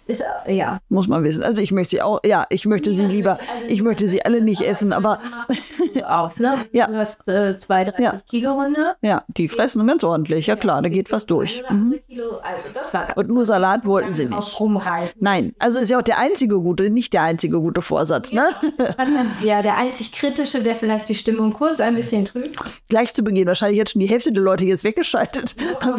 Ist, 0.07 0.23
ja. 0.47 0.79
Muss 0.89 1.09
man 1.09 1.25
wissen. 1.25 1.43
Also 1.43 1.61
ich 1.61 1.73
möchte 1.73 1.91
sie 1.91 2.03
auch, 2.03 2.21
ja, 2.25 2.47
ich 2.51 2.65
möchte 2.67 2.95
sie 2.95 3.07
lieber, 3.07 3.39
ich 3.69 3.83
möchte 3.83 4.07
sie 4.07 4.25
alle 4.25 4.41
nicht 4.41 4.63
essen, 4.63 4.93
aber 4.93 5.21
Auf, 6.07 6.39
ne? 6.39 6.55
Ja. 6.73 6.87
Du 6.87 6.97
hast 6.97 7.27
äh, 7.29 7.59
zwei, 7.59 7.85
30 7.85 8.01
Ja. 8.01 8.21
Kilo 8.29 8.53
Runde. 8.53 8.95
ja, 9.03 9.25
die 9.29 9.49
fressen 9.49 9.87
ganz 9.87 10.05
ordentlich. 10.05 10.47
Ja 10.47 10.57
klar, 10.57 10.83
da 10.83 10.89
geht 10.89 11.11
was 11.11 11.27
durch. 11.27 11.63
Mhm. 11.69 11.99
Also 12.43 12.69
das 12.75 12.95
war 12.95 13.17
Und 13.17 13.29
nur 13.29 13.45
Salat 13.45 13.85
wollten 13.85 14.15
sie 14.15 14.29
auch 14.31 14.61
nicht. 14.61 15.15
Nein, 15.21 15.55
also 15.59 15.79
ist 15.79 15.91
ja 15.91 15.99
auch 15.99 16.03
der 16.03 16.19
einzige 16.19 16.61
gute, 16.61 16.91
nicht 16.91 17.13
der 17.13 17.23
einzige 17.23 17.61
gute 17.61 17.83
Vorsatz, 17.83 18.33
ne? 18.33 18.49
Ja, 19.43 19.63
der 19.63 19.77
einzig 19.77 20.13
kritische, 20.13 20.63
der 20.63 20.75
vielleicht 20.75 21.09
die 21.09 21.15
Stimmung 21.15 21.53
kurz 21.53 21.81
ein 21.81 21.95
bisschen 21.95 22.25
trübt. 22.25 22.57
Gleich 22.89 23.15
zu 23.15 23.23
Beginn, 23.23 23.47
wahrscheinlich 23.47 23.79
jetzt 23.79 23.93
schon 23.93 24.01
die 24.01 24.09
Hälfte 24.09 24.33
der 24.33 24.43
Leute 24.43 24.65
jetzt 24.65 24.85
weggeschaltet. 24.85 25.57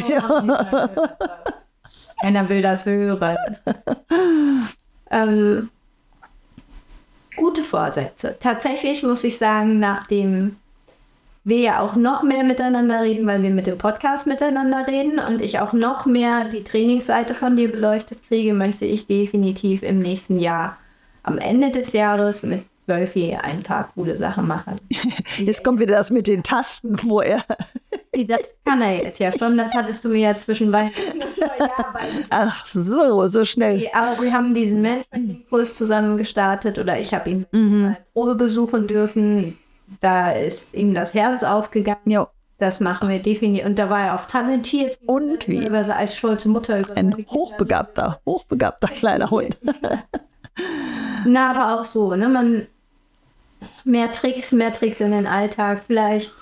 Ja. 0.09 0.89
Keiner 2.21 2.49
will 2.49 2.61
das 2.61 2.85
hören. 2.85 3.37
ähm, 5.11 5.69
gute 7.35 7.63
Vorsätze. 7.63 8.35
Tatsächlich 8.39 9.03
muss 9.03 9.23
ich 9.23 9.37
sagen, 9.37 9.79
nach 9.79 10.07
dem 10.07 10.57
wir 11.43 11.59
ja 11.59 11.79
auch 11.79 11.95
noch 11.95 12.23
mehr 12.23 12.43
miteinander 12.43 13.01
reden, 13.03 13.25
weil 13.25 13.41
wir 13.41 13.51
mit 13.51 13.67
dem 13.67 13.77
Podcast 13.77 14.27
miteinander 14.27 14.85
reden 14.85 15.17
und 15.17 15.41
ich 15.41 15.59
auch 15.59 15.71
noch 15.71 16.05
mehr 16.05 16.49
die 16.49 16.63
Trainingsseite 16.63 17.33
von 17.33 17.55
dir 17.55 17.71
beleuchtet 17.71 18.19
kriege, 18.27 18.53
möchte 18.53 18.83
ich 18.83 19.07
definitiv 19.07 19.81
im 19.81 19.99
nächsten 19.99 20.39
Jahr 20.39 20.75
am 21.23 21.37
Ende 21.37 21.71
des 21.71 21.93
Jahres 21.93 22.43
mit 22.43 22.65
Wölfi 22.87 23.35
ein 23.35 23.63
paar 23.63 23.91
coole 23.93 24.17
Sachen 24.17 24.47
machen. 24.47 24.75
Jetzt 25.37 25.63
kommt 25.63 25.79
wieder 25.79 25.95
das 25.95 26.09
mit 26.09 26.27
den 26.27 26.43
Tasten, 26.43 26.97
wo 27.03 27.21
er. 27.21 27.43
Das 28.27 28.55
kann 28.65 28.81
er 28.81 29.03
jetzt 29.03 29.19
ja 29.19 29.31
schon, 29.37 29.59
das 29.59 29.75
hattest 29.75 30.03
du 30.03 30.09
mir 30.09 30.17
ja 30.17 30.35
zwischen 30.35 30.73
Weihnachten 30.73 31.19
das 31.19 31.37
Neujahr 31.37 31.99
Ach 32.31 32.65
so, 32.65 33.27
so 33.27 33.45
schnell. 33.45 33.87
Aber 33.93 34.19
wir 34.23 34.33
haben 34.33 34.55
diesen 34.55 34.81
Mentoring-Kurs 34.81 35.75
zusammen 35.75 36.17
gestartet 36.17 36.79
oder 36.79 36.99
ich 36.99 37.13
habe 37.13 37.29
ihn 37.29 37.45
mhm. 37.51 37.95
Probe 38.13 38.33
besuchen 38.33 38.87
dürfen 38.87 39.59
da 40.01 40.31
ist 40.31 40.73
ihm 40.73 40.93
das 40.93 41.13
Herz 41.13 41.43
aufgegangen. 41.43 42.01
Jo. 42.05 42.27
Das 42.59 42.79
machen 42.79 43.09
wir 43.09 43.21
definitiv. 43.21 43.65
Und 43.65 43.77
da 43.77 43.89
war 43.89 44.07
er 44.07 44.15
auch 44.15 44.25
talentiert. 44.25 44.97
Und 45.05 45.47
wie? 45.47 45.65
Über 45.65 45.77
als 45.95 46.17
stolze 46.17 46.49
Mutter. 46.49 46.81
Ein 46.95 47.25
hochbegabter, 47.29 48.19
hochbegabter 48.25 48.87
kleiner 48.87 49.29
Hund. 49.29 49.57
Na, 51.25 51.51
aber 51.51 51.79
auch 51.79 51.85
so, 51.85 52.15
ne? 52.15 52.27
Man 52.27 52.67
mehr 53.83 54.11
Tricks, 54.11 54.51
mehr 54.51 54.73
Tricks 54.73 54.99
in 54.99 55.11
den 55.11 55.27
Alltag, 55.27 55.81
vielleicht. 55.85 56.33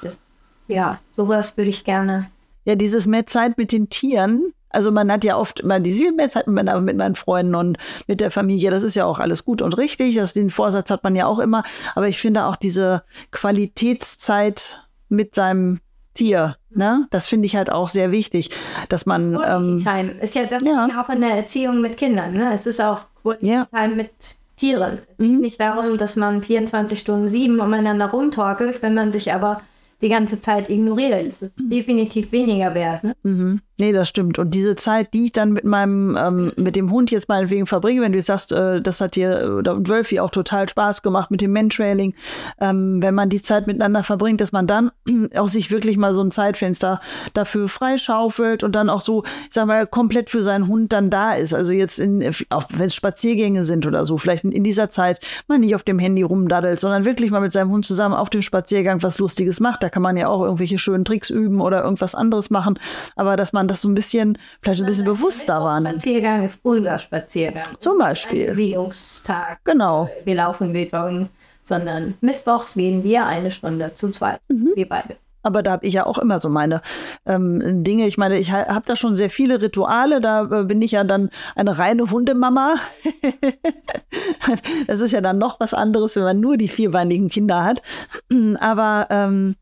Ja, 0.68 1.00
sowas 1.12 1.58
würde 1.58 1.70
ich 1.70 1.84
gerne. 1.84 2.30
Ja, 2.66 2.76
dieses 2.76 3.06
mehr 3.06 3.28
Zeit 3.28 3.58
mit 3.58 3.72
den 3.72 3.90
Tieren, 3.90 4.54
also 4.76 4.92
man 4.92 5.12
hat 5.12 5.24
ja 5.24 5.38
oft 5.38 5.62
immer 5.62 5.80
die 5.80 6.12
mehr 6.12 6.30
Zeit 6.30 6.48
mit, 6.48 6.66
mit 6.82 6.98
meinen 6.98 7.16
Freunden 7.16 7.56
und 7.56 7.78
mit 8.08 8.20
der 8.20 8.30
Familie. 8.30 8.72
Das 8.72 8.84
ist 8.84 8.96
ja 8.96 9.06
auch 9.06 9.20
alles 9.20 9.46
gut 9.46 9.62
und 9.62 9.78
richtig. 9.78 10.16
Das, 10.16 10.34
den 10.34 10.50
Vorsatz 10.50 10.90
hat 10.90 11.04
man 11.04 11.16
ja 11.16 11.26
auch 11.28 11.40
immer. 11.40 11.64
Aber 11.96 12.10
ich 12.10 12.20
finde 12.20 12.46
auch 12.46 12.58
diese 12.58 13.04
Qualitätszeit 13.32 14.86
mit 15.08 15.34
seinem 15.34 15.80
Tier, 16.14 16.58
ne? 16.70 17.08
Das 17.12 17.28
finde 17.28 17.46
ich 17.46 17.56
halt 17.56 17.70
auch 17.70 17.90
sehr 17.90 18.12
wichtig, 18.12 18.50
dass 18.90 19.06
man. 19.06 19.40
Ähm, 19.46 19.80
Time 19.84 20.12
ist 20.22 20.36
ja 20.36 20.46
das 20.46 20.64
ja. 20.64 20.88
auch 21.02 21.10
in 21.10 21.22
der 21.22 21.32
Erziehung 21.32 21.82
mit 21.82 21.98
Kindern. 21.98 22.34
Ne? 22.34 22.54
Es 22.54 22.66
ist 22.66 22.82
auch 22.82 23.02
Quality 23.22 23.48
ja. 23.48 23.66
Time 23.66 23.96
mit 23.96 24.12
Tieren. 24.58 25.00
Es 25.00 25.18
geht 25.18 25.32
mhm. 25.32 25.40
nicht 25.40 25.60
darum, 25.60 25.98
dass 25.98 26.16
man 26.16 26.42
24 26.42 27.00
Stunden 27.00 27.28
sieben 27.28 27.60
umeinander 27.60 28.10
rumtorkelt, 28.10 28.82
wenn 28.82 28.94
man 28.94 29.12
sich 29.12 29.34
aber 29.34 29.62
die 30.02 30.10
ganze 30.10 30.40
Zeit 30.40 30.70
ignoriert. 30.70 31.26
Es 31.26 31.42
ist 31.42 31.60
definitiv 31.72 32.32
weniger 32.32 32.76
wert. 32.76 33.04
Ne? 33.04 33.14
Mhm. 33.24 33.62
Nee, 33.78 33.92
das 33.92 34.08
stimmt. 34.08 34.40
Und 34.40 34.52
diese 34.52 34.78
Zeit, 34.78 35.14
die 35.14 35.26
ich 35.26 35.32
dann 35.34 35.52
mit 35.52 35.66
meinem, 35.66 36.16
ähm, 36.18 36.54
mit 36.56 36.78
dem 36.78 36.92
Hund 36.92 37.12
jetzt 37.12 37.28
meinetwegen 37.28 37.66
verbringe, 37.66 38.02
wenn 38.02 38.14
du 38.14 38.22
sagst, 38.22 38.54
äh, 38.54 38.82
das 38.82 39.02
hat 39.02 39.18
dir 39.18 39.54
oder 39.58 39.78
Wölfi 39.90 40.22
auch 40.22 40.30
total 40.30 40.70
Spaß 40.70 41.02
gemacht 41.02 41.30
mit 41.30 41.42
dem 41.42 41.52
Mentrailing, 41.52 42.14
ähm, 42.62 43.02
wenn 43.02 43.14
man 43.14 43.30
die 43.30 43.42
Zeit 43.42 43.68
miteinander 43.68 44.04
verbringt, 44.04 44.40
dass 44.40 44.54
man 44.54 44.66
dann 44.66 44.92
auch 45.36 45.50
sich 45.50 45.72
wirklich 45.72 45.98
mal 45.98 46.14
so 46.14 46.22
ein 46.22 46.32
Zeitfenster 46.32 47.02
dafür 47.34 47.68
freischaufelt 47.68 48.64
und 48.64 48.74
dann 48.74 48.90
auch 48.90 49.02
so, 49.02 49.24
ich 49.26 49.50
sag 49.54 49.66
mal, 49.66 49.86
komplett 49.86 50.30
für 50.30 50.42
seinen 50.42 50.70
Hund 50.70 50.94
dann 50.94 51.10
da 51.10 51.34
ist. 51.34 51.54
Also 51.54 51.74
jetzt 51.74 52.00
in, 52.00 52.34
auch 52.50 52.64
wenn 52.70 52.86
es 52.86 52.96
Spaziergänge 52.96 53.66
sind 53.66 53.86
oder 53.86 54.06
so, 54.06 54.18
vielleicht 54.18 54.46
in 54.46 54.64
dieser 54.64 54.90
Zeit 54.90 55.20
mal 55.50 55.60
nicht 55.60 55.76
auf 55.76 55.84
dem 55.84 56.00
Handy 56.00 56.22
rumdaddelt, 56.22 56.80
sondern 56.80 57.04
wirklich 57.04 57.30
mal 57.30 57.42
mit 57.42 57.52
seinem 57.52 57.72
Hund 57.72 57.86
zusammen 57.86 58.16
auf 58.16 58.30
dem 58.30 58.42
Spaziergang 58.42 59.04
was 59.04 59.20
Lustiges 59.20 59.60
macht. 59.60 59.84
Da 59.86 59.90
kann 59.90 60.02
man 60.02 60.18
ja 60.18 60.30
auch 60.30 60.42
irgendwelche 60.42 60.80
schönen 60.80 61.06
Tricks 61.06 61.30
üben 61.30 61.62
oder 61.62 61.84
irgendwas 61.84 62.16
anderes 62.16 62.50
machen. 62.50 62.80
Aber 63.16 63.36
dass 63.36 63.54
man 63.54 63.68
das 63.68 63.84
so 63.84 63.88
ein 63.88 63.94
bisschen, 63.94 64.36
vielleicht 64.64 64.82
ein 64.82 64.88
bisschen 64.88 65.06
bewusster 65.06 65.62
wahrnimmt. 65.62 66.02
Spaziergang 66.02 66.44
ist 66.44 66.60
unser 66.64 66.98
Spaziergang. 66.98 67.68
Zum 67.78 68.00
Beispiel. 68.00 68.48
Bewegungstag. 68.48 69.60
Genau. 69.64 70.10
Wir 70.24 70.34
laufen, 70.34 70.74
wir 70.74 70.88
joggen, 70.88 71.30
sondern 71.62 72.16
mittwochs 72.22 72.74
gehen 72.74 73.04
wir 73.04 73.28
eine 73.28 73.52
Stunde 73.52 73.92
zu 73.94 74.10
zweit. 74.10 74.40
Mhm. 74.48 74.72
Wir 74.74 74.90
beide. 74.90 75.18
Aber 75.44 75.62
da 75.62 75.74
habe 75.74 75.86
ich 75.86 75.94
ja 75.94 76.08
auch 76.08 76.18
immer 76.18 76.40
so 76.40 76.50
meine 76.50 76.82
ähm, 77.28 77.84
Dinge. 77.84 78.08
Ich 78.08 78.18
meine, 78.18 78.40
ich 78.40 78.52
habe 78.52 78.86
da 78.88 78.96
schon 78.96 79.16
sehr 79.16 79.30
viele 79.30 79.62
Rituale. 79.62 80.20
Da 80.20 80.46
äh, 80.46 80.64
bin 80.64 80.82
ich 80.82 80.94
ja 80.94 81.04
dann 81.04 81.30
eine 81.56 81.78
reine 81.78 82.10
Hundemama. 82.10 82.74
das 84.88 85.02
ist 85.02 85.12
ja 85.12 85.22
dann 85.22 85.38
noch 85.38 85.60
was 85.60 85.76
anderes, 85.76 86.16
wenn 86.16 86.24
man 86.24 86.40
nur 86.40 86.58
die 86.58 86.68
vierbeinigen 86.68 87.30
Kinder 87.30 87.64
hat. 87.64 87.84
Aber 88.60 89.06
ähm, 89.12 89.56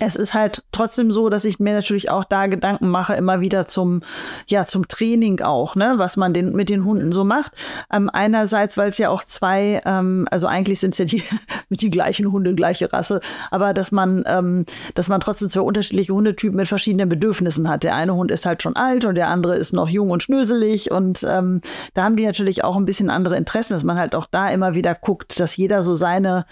es 0.00 0.16
ist 0.16 0.34
halt 0.34 0.64
trotzdem 0.72 1.12
so, 1.12 1.28
dass 1.28 1.44
ich 1.44 1.60
mir 1.60 1.74
natürlich 1.74 2.10
auch 2.10 2.24
da 2.24 2.46
Gedanken 2.46 2.88
mache, 2.88 3.14
immer 3.14 3.40
wieder 3.40 3.66
zum, 3.66 4.02
ja, 4.46 4.66
zum 4.66 4.88
Training 4.88 5.40
auch, 5.40 5.76
ne, 5.76 5.94
was 5.96 6.16
man 6.16 6.34
den, 6.34 6.54
mit 6.54 6.68
den 6.68 6.84
Hunden 6.84 7.12
so 7.12 7.24
macht. 7.24 7.52
Ähm, 7.92 8.10
einerseits, 8.10 8.76
weil 8.76 8.88
es 8.88 8.98
ja 8.98 9.10
auch 9.10 9.24
zwei, 9.24 9.82
ähm, 9.84 10.26
also 10.30 10.46
eigentlich 10.46 10.80
sind 10.80 10.90
es 10.92 10.98
ja 10.98 11.04
die, 11.04 11.22
mit 11.68 11.82
die 11.82 11.90
gleichen 11.90 12.30
Hunde, 12.32 12.54
gleiche 12.54 12.92
Rasse, 12.92 13.20
aber 13.50 13.74
dass 13.74 13.92
man, 13.92 14.24
ähm, 14.26 14.64
dass 14.94 15.08
man 15.08 15.20
trotzdem 15.20 15.50
zwei 15.50 15.60
unterschiedliche 15.60 16.12
Hundetypen 16.12 16.56
mit 16.56 16.68
verschiedenen 16.68 17.08
Bedürfnissen 17.08 17.68
hat. 17.68 17.82
Der 17.82 17.94
eine 17.94 18.14
Hund 18.14 18.30
ist 18.30 18.46
halt 18.46 18.62
schon 18.62 18.76
alt 18.76 19.04
und 19.04 19.14
der 19.14 19.28
andere 19.28 19.56
ist 19.56 19.72
noch 19.72 19.88
jung 19.88 20.10
und 20.10 20.22
schnöselig 20.22 20.90
und 20.90 21.24
ähm, 21.28 21.60
da 21.94 22.04
haben 22.04 22.16
die 22.16 22.26
natürlich 22.26 22.64
auch 22.64 22.76
ein 22.76 22.84
bisschen 22.84 23.10
andere 23.10 23.36
Interessen, 23.36 23.74
dass 23.74 23.84
man 23.84 23.98
halt 23.98 24.14
auch 24.14 24.26
da 24.30 24.48
immer 24.48 24.74
wieder 24.74 24.94
guckt, 24.94 25.38
dass 25.40 25.56
jeder 25.56 25.82
so 25.82 25.96
seine 25.96 26.46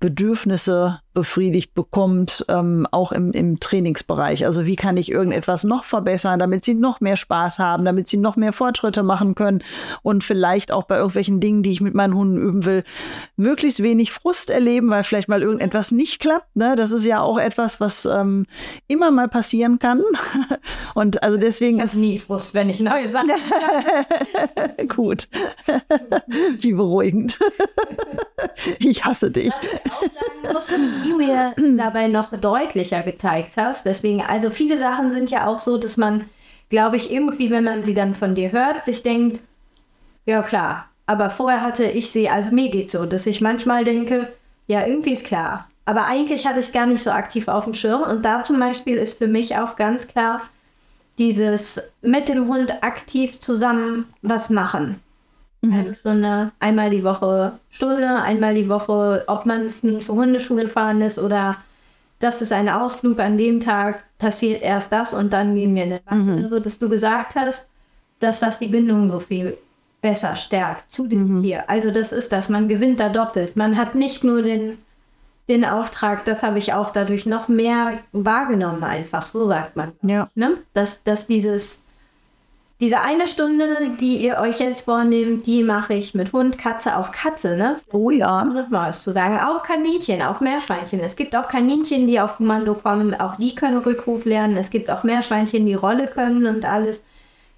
Bedürfnisse 0.00 1.00
befriedigt 1.12 1.74
bekommt, 1.74 2.44
ähm, 2.48 2.86
auch 2.92 3.10
im, 3.10 3.32
im 3.32 3.58
Trainingsbereich. 3.58 4.46
Also 4.46 4.66
wie 4.66 4.76
kann 4.76 4.96
ich 4.96 5.10
irgendetwas 5.10 5.64
noch 5.64 5.82
verbessern, 5.82 6.38
damit 6.38 6.64
sie 6.64 6.74
noch 6.74 7.00
mehr 7.00 7.16
Spaß 7.16 7.58
haben, 7.58 7.84
damit 7.84 8.06
sie 8.06 8.18
noch 8.18 8.36
mehr 8.36 8.52
Fortschritte 8.52 9.02
machen 9.02 9.34
können 9.34 9.64
und 10.02 10.22
vielleicht 10.22 10.70
auch 10.70 10.84
bei 10.84 10.96
irgendwelchen 10.96 11.40
Dingen, 11.40 11.64
die 11.64 11.72
ich 11.72 11.80
mit 11.80 11.94
meinen 11.94 12.14
Hunden 12.14 12.38
üben 12.38 12.64
will, 12.64 12.84
möglichst 13.36 13.82
wenig 13.82 14.12
Frust 14.12 14.50
erleben, 14.50 14.90
weil 14.90 15.02
vielleicht 15.02 15.28
mal 15.28 15.42
irgendetwas 15.42 15.90
nicht 15.90 16.20
klappt. 16.20 16.54
Ne? 16.54 16.76
Das 16.76 16.92
ist 16.92 17.04
ja 17.04 17.20
auch 17.20 17.38
etwas, 17.38 17.80
was 17.80 18.04
ähm, 18.04 18.46
immer 18.86 19.10
mal 19.10 19.26
passieren 19.26 19.80
kann. 19.80 20.04
Und 20.94 21.24
also 21.24 21.36
deswegen 21.36 21.80
ist 21.80 21.96
nie 21.96 22.20
Frust, 22.20 22.54
wenn 22.54 22.70
ich 22.70 22.78
neue 22.78 23.08
Sachen. 23.08 23.30
Gut. 24.88 25.26
Wie 26.60 26.72
beruhigend. 26.74 27.40
ich 28.78 29.04
hasse 29.04 29.32
dich 29.32 29.52
muss, 30.52 30.68
wie 30.70 31.08
du 31.08 31.16
mir 31.16 31.54
dabei 31.76 32.08
noch 32.08 32.30
deutlicher 32.30 33.02
gezeigt 33.02 33.52
hast. 33.56 33.86
Deswegen, 33.86 34.22
also 34.22 34.50
viele 34.50 34.78
Sachen 34.78 35.10
sind 35.10 35.30
ja 35.30 35.46
auch 35.46 35.60
so, 35.60 35.78
dass 35.78 35.96
man, 35.96 36.24
glaube 36.70 36.96
ich, 36.96 37.12
irgendwie, 37.12 37.50
wenn 37.50 37.64
man 37.64 37.82
sie 37.82 37.94
dann 37.94 38.14
von 38.14 38.34
dir 38.34 38.52
hört, 38.52 38.84
sich 38.84 39.02
denkt, 39.02 39.42
ja 40.26 40.42
klar. 40.42 40.88
Aber 41.06 41.30
vorher 41.30 41.62
hatte 41.62 41.84
ich 41.84 42.10
sie, 42.10 42.28
also 42.28 42.54
mir 42.54 42.70
geht 42.70 42.90
so, 42.90 43.06
dass 43.06 43.26
ich 43.26 43.40
manchmal 43.40 43.84
denke, 43.84 44.32
ja, 44.66 44.86
irgendwie 44.86 45.12
ist 45.12 45.26
klar. 45.26 45.68
Aber 45.86 46.04
eigentlich 46.04 46.46
hatte 46.46 46.58
ich 46.58 46.66
es 46.66 46.72
gar 46.72 46.84
nicht 46.84 47.02
so 47.02 47.10
aktiv 47.10 47.48
auf 47.48 47.64
dem 47.64 47.72
Schirm. 47.72 48.02
Und 48.02 48.22
da 48.22 48.42
zum 48.42 48.60
Beispiel 48.60 48.96
ist 48.98 49.16
für 49.16 49.26
mich 49.26 49.56
auch 49.56 49.76
ganz 49.76 50.06
klar, 50.06 50.42
dieses 51.18 51.80
mit 52.02 52.28
dem 52.28 52.46
Hund 52.46 52.82
aktiv 52.82 53.40
zusammen 53.40 54.06
was 54.20 54.50
machen. 54.50 55.00
Mhm. 55.60 55.72
Eine 55.72 55.94
Stunde, 55.94 56.52
einmal 56.60 56.90
die 56.90 57.04
Woche 57.04 57.58
Stunde, 57.70 58.22
einmal 58.22 58.54
die 58.54 58.68
Woche, 58.68 59.24
ob 59.26 59.44
man 59.46 59.68
zur 59.68 60.14
Hundeschule 60.14 60.68
fahren 60.68 61.00
ist 61.00 61.18
oder 61.18 61.56
das 62.20 62.42
ist 62.42 62.52
ein 62.52 62.68
Ausflug 62.68 63.18
an 63.20 63.38
dem 63.38 63.60
Tag, 63.60 64.02
passiert 64.18 64.62
erst 64.62 64.92
das 64.92 65.14
und 65.14 65.32
dann 65.32 65.54
gehen 65.54 65.74
wir 65.74 65.84
in 65.84 65.90
den 65.90 66.00
Wald. 66.06 66.24
Mhm. 66.24 66.42
Also, 66.42 66.60
dass 66.60 66.78
du 66.78 66.88
gesagt 66.88 67.36
hast, 67.36 67.70
dass 68.20 68.40
das 68.40 68.58
die 68.58 68.66
Bindung 68.68 69.10
so 69.10 69.20
viel 69.20 69.56
besser 70.00 70.36
stärkt 70.36 70.90
zu 70.90 71.06
dem 71.06 71.28
mhm. 71.28 71.42
Tier. 71.42 71.68
Also 71.68 71.90
das 71.90 72.12
ist 72.12 72.32
das, 72.32 72.48
man 72.48 72.68
gewinnt 72.68 73.00
da 73.00 73.08
doppelt. 73.08 73.56
Man 73.56 73.76
hat 73.76 73.94
nicht 73.94 74.22
nur 74.24 74.42
den, 74.42 74.78
den 75.48 75.64
Auftrag, 75.64 76.24
das 76.24 76.42
habe 76.42 76.58
ich 76.58 76.72
auch 76.72 76.90
dadurch 76.90 77.26
noch 77.26 77.48
mehr 77.48 77.98
wahrgenommen 78.12 78.84
einfach, 78.84 79.26
so 79.26 79.46
sagt 79.46 79.76
man. 79.76 79.92
Ja. 80.02 80.28
Ne? 80.34 80.56
Dass, 80.74 81.02
dass 81.02 81.26
dieses 81.26 81.84
diese 82.80 83.00
eine 83.00 83.26
Stunde, 83.26 83.90
die 84.00 84.18
ihr 84.18 84.38
euch 84.38 84.60
jetzt 84.60 84.84
vornehmt, 84.84 85.46
die 85.46 85.64
mache 85.64 85.94
ich 85.94 86.14
mit 86.14 86.32
Hund, 86.32 86.58
Katze, 86.58 86.96
auch 86.96 87.10
Katze, 87.10 87.56
ne? 87.56 87.76
Oh 87.92 88.10
ja. 88.10 88.44
Mal 88.70 88.94
zu 88.94 89.12
sagen. 89.12 89.40
Auch 89.40 89.64
Kaninchen, 89.64 90.22
auch 90.22 90.40
Meerschweinchen. 90.40 91.00
Es 91.00 91.16
gibt 91.16 91.34
auch 91.34 91.48
Kaninchen, 91.48 92.06
die 92.06 92.20
auf 92.20 92.36
Kommando 92.36 92.74
kommen, 92.74 93.18
auch 93.18 93.34
die 93.36 93.56
können 93.56 93.78
Rückruf 93.78 94.24
lernen. 94.24 94.56
Es 94.56 94.70
gibt 94.70 94.90
auch 94.90 95.02
Meerschweinchen, 95.02 95.66
die 95.66 95.74
Rolle 95.74 96.06
können 96.06 96.46
und 96.46 96.64
alles. 96.64 97.02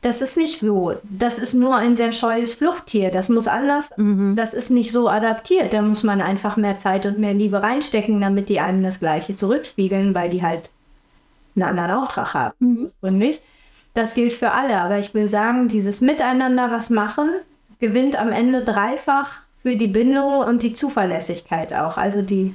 Das 0.00 0.22
ist 0.22 0.38
nicht 0.38 0.58
so. 0.58 0.94
Das 1.02 1.38
ist 1.38 1.52
nur 1.52 1.76
ein 1.76 1.98
sehr 1.98 2.12
scheues 2.12 2.54
Fluchttier. 2.54 3.10
Das 3.10 3.28
muss 3.28 3.46
anders. 3.46 3.92
Mhm. 3.98 4.34
Das 4.34 4.54
ist 4.54 4.70
nicht 4.70 4.92
so 4.92 5.10
adaptiert. 5.10 5.74
Da 5.74 5.82
muss 5.82 6.02
man 6.02 6.22
einfach 6.22 6.56
mehr 6.56 6.78
Zeit 6.78 7.04
und 7.04 7.18
mehr 7.18 7.34
Liebe 7.34 7.62
reinstecken, 7.62 8.18
damit 8.22 8.48
die 8.48 8.60
einem 8.60 8.82
das 8.82 9.00
Gleiche 9.00 9.34
zurückspiegeln, 9.34 10.14
weil 10.14 10.30
die 10.30 10.42
halt 10.42 10.70
einen 11.54 11.64
anderen 11.64 11.90
Auftrag 11.90 12.32
haben. 12.32 12.54
Mhm. 12.60 12.78
Ursprünglich. 12.84 13.40
Das 13.94 14.14
gilt 14.14 14.32
für 14.32 14.52
alle, 14.52 14.80
aber 14.80 14.98
ich 14.98 15.14
will 15.14 15.28
sagen, 15.28 15.68
dieses 15.68 16.00
Miteinander 16.00 16.70
was 16.70 16.90
machen 16.90 17.30
gewinnt 17.80 18.16
am 18.20 18.30
Ende 18.30 18.62
dreifach 18.62 19.40
für 19.62 19.76
die 19.76 19.88
Bindung 19.88 20.38
und 20.38 20.62
die 20.62 20.74
Zuverlässigkeit 20.74 21.72
auch. 21.74 21.96
Also 21.96 22.22
die 22.22 22.54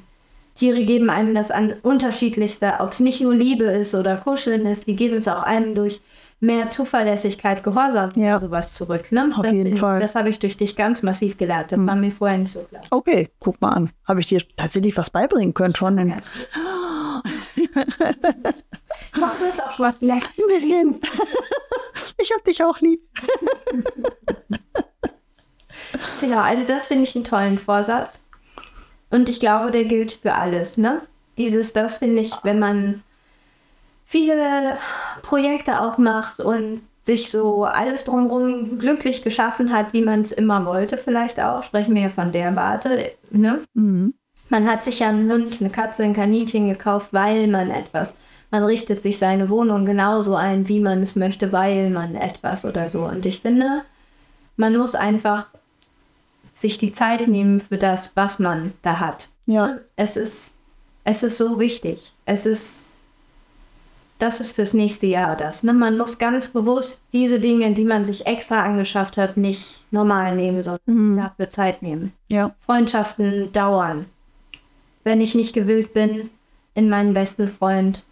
Tiere 0.55 0.85
geben 0.85 1.09
einem 1.09 1.35
das 1.35 1.51
an 1.51 1.73
unterschiedlichste, 1.81 2.75
ob 2.79 2.91
es 2.91 2.99
nicht 2.99 3.21
nur 3.21 3.35
Liebe 3.35 3.65
ist 3.65 3.93
oder 3.93 4.17
Kuscheln 4.17 4.65
ist, 4.65 4.87
die 4.87 4.95
geben 4.95 5.17
es 5.17 5.27
auch 5.27 5.43
einem 5.43 5.75
durch 5.75 5.99
mehr 6.39 6.69
Zuverlässigkeit, 6.69 7.63
Gehorsam 7.63 8.11
ja. 8.15 8.37
sowas 8.37 8.73
zurück. 8.73 9.11
Ne? 9.11 9.31
Auf 9.35 9.43
das 9.43 9.53
jeden 9.53 9.77
Fall. 9.77 9.99
das 9.99 10.15
habe 10.15 10.29
ich 10.29 10.39
durch 10.39 10.57
dich 10.57 10.75
ganz 10.75 11.01
massiv 11.01 11.37
gelernt. 11.37 11.71
Das 11.71 11.79
hm. 11.79 11.87
war 11.87 11.95
mir 11.95 12.11
vorher 12.11 12.37
nicht 12.37 12.51
so 12.51 12.63
klar. 12.63 12.83
Okay, 12.91 13.29
guck 13.39 13.59
mal 13.61 13.69
an. 13.69 13.89
Habe 14.07 14.19
ich 14.19 14.27
dir 14.27 14.41
tatsächlich 14.55 14.95
was 14.97 15.09
beibringen 15.09 15.53
können 15.53 15.75
schon? 15.75 15.95
Machst 15.95 16.39
du 19.39 19.45
es 19.45 19.59
auch 19.59 19.79
was 19.79 19.99
lecker? 20.01 20.29
Ein 20.37 20.47
bisschen. 20.47 21.01
Ich 22.17 22.31
hab 22.33 22.43
dich 22.43 22.63
auch 22.63 22.79
lieb. 22.79 23.01
Genau, 26.19 26.39
also 26.41 26.63
das 26.67 26.87
finde 26.87 27.03
ich 27.03 27.15
einen 27.15 27.23
tollen 27.23 27.57
Vorsatz. 27.57 28.25
Und 29.09 29.29
ich 29.29 29.39
glaube, 29.39 29.71
der 29.71 29.85
gilt 29.85 30.11
für 30.11 30.33
alles, 30.33 30.77
ne? 30.77 31.01
Dieses, 31.37 31.71
das 31.73 31.97
finde 31.97 32.21
ich, 32.21 32.33
wenn 32.43 32.59
man 32.59 33.03
viele 34.03 34.77
Projekte 35.21 35.81
auch 35.81 35.97
macht 35.97 36.39
und 36.39 36.81
sich 37.03 37.29
so 37.29 37.65
alles 37.65 38.03
drumherum 38.03 38.79
glücklich 38.79 39.23
geschaffen 39.23 39.71
hat, 39.71 39.93
wie 39.93 40.01
man 40.01 40.21
es 40.21 40.31
immer 40.31 40.65
wollte, 40.65 40.97
vielleicht 40.97 41.39
auch. 41.39 41.63
Sprechen 41.63 41.95
wir 41.95 42.03
ja 42.03 42.09
von 42.09 42.31
der 42.31 42.55
Warte. 42.55 43.11
Ne? 43.29 43.61
Mhm. 43.73 44.15
Man 44.49 44.67
hat 44.69 44.83
sich 44.83 44.99
ja 44.99 45.09
einen 45.09 45.31
Hund, 45.31 45.59
eine 45.59 45.69
Katze, 45.69 46.03
ein 46.03 46.13
Kaninchen 46.13 46.67
gekauft, 46.69 47.09
weil 47.11 47.47
man 47.47 47.71
etwas. 47.71 48.13
Man 48.51 48.63
richtet 48.63 49.01
sich 49.01 49.17
seine 49.17 49.49
Wohnung 49.49 49.85
genauso 49.85 50.35
ein, 50.35 50.67
wie 50.69 50.79
man 50.79 51.01
es 51.01 51.15
möchte, 51.15 51.51
weil 51.51 51.89
man 51.89 52.15
etwas 52.15 52.63
oder 52.63 52.89
so. 52.89 53.05
Und 53.05 53.25
ich 53.25 53.41
finde, 53.41 53.81
man 54.55 54.77
muss 54.77 54.95
einfach 54.95 55.47
sich 56.53 56.77
die 56.77 56.91
Zeit 56.91 57.27
nehmen 57.27 57.59
für 57.59 57.77
das, 57.77 58.15
was 58.15 58.39
man 58.39 58.73
da 58.81 58.99
hat. 58.99 59.29
Ja. 59.45 59.77
Es 59.95 60.15
ist, 60.15 60.53
es 61.03 61.23
ist 61.23 61.37
so 61.37 61.59
wichtig. 61.59 62.13
Es 62.25 62.45
ist 62.45 62.91
das 64.19 64.39
ist 64.39 64.51
fürs 64.53 64.73
nächste 64.73 65.07
Jahr 65.07 65.35
das. 65.35 65.63
Ne? 65.63 65.73
Man 65.73 65.97
muss 65.97 66.17
ganz 66.17 66.47
bewusst 66.47 67.03
diese 67.11 67.39
Dinge, 67.39 67.73
die 67.73 67.83
man 67.83 68.05
sich 68.05 68.25
extra 68.25 68.63
angeschafft 68.63 69.17
hat, 69.17 69.35
nicht 69.35 69.81
normal 69.91 70.35
nehmen, 70.35 70.63
sondern 70.63 70.79
Mhm. 70.85 71.17
dafür 71.17 71.49
Zeit 71.49 71.81
nehmen. 71.81 72.13
Ja. 72.29 72.55
Freundschaften 72.65 73.51
dauern. 73.51 74.05
Wenn 75.05 75.21
ich 75.21 75.35
nicht 75.35 75.53
gewillt 75.53 75.93
bin, 75.93 76.29
in 76.73 76.89
meinen 76.89 77.13
besten 77.13 77.47
Freund 77.47 78.03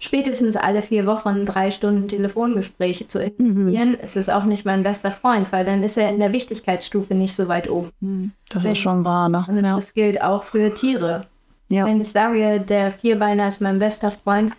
spätestens 0.00 0.56
alle 0.56 0.82
vier 0.82 1.06
Wochen 1.06 1.46
drei 1.46 1.70
Stunden 1.70 2.08
Telefongespräche 2.08 3.06
zu 3.06 3.22
investieren, 3.22 3.94
ist 3.94 4.16
es 4.16 4.28
auch 4.28 4.42
nicht 4.44 4.64
mein 4.64 4.82
bester 4.82 5.12
Freund, 5.12 5.52
weil 5.52 5.64
dann 5.64 5.84
ist 5.84 5.96
er 5.96 6.08
in 6.10 6.18
der 6.18 6.32
Wichtigkeitsstufe 6.32 7.14
nicht 7.14 7.36
so 7.36 7.46
weit 7.46 7.70
oben. 7.70 8.32
Das 8.50 8.64
Wenn- 8.64 8.72
ist 8.72 8.78
schon 8.78 9.04
wahr, 9.04 9.28
ne? 9.28 9.44
Und 9.48 9.64
Ja. 9.64 9.76
das 9.76 9.94
gilt 9.94 10.20
auch 10.20 10.42
für 10.42 10.74
Tiere. 10.74 11.26
Ja. 11.68 11.86
Wenn 11.86 12.00
ich 12.00 12.08
sage, 12.10 12.58
der 12.60 12.90
Vierbeiner 12.92 13.48
ist 13.48 13.60
mein 13.60 13.78
bester 13.78 14.10
Freund, 14.10 14.52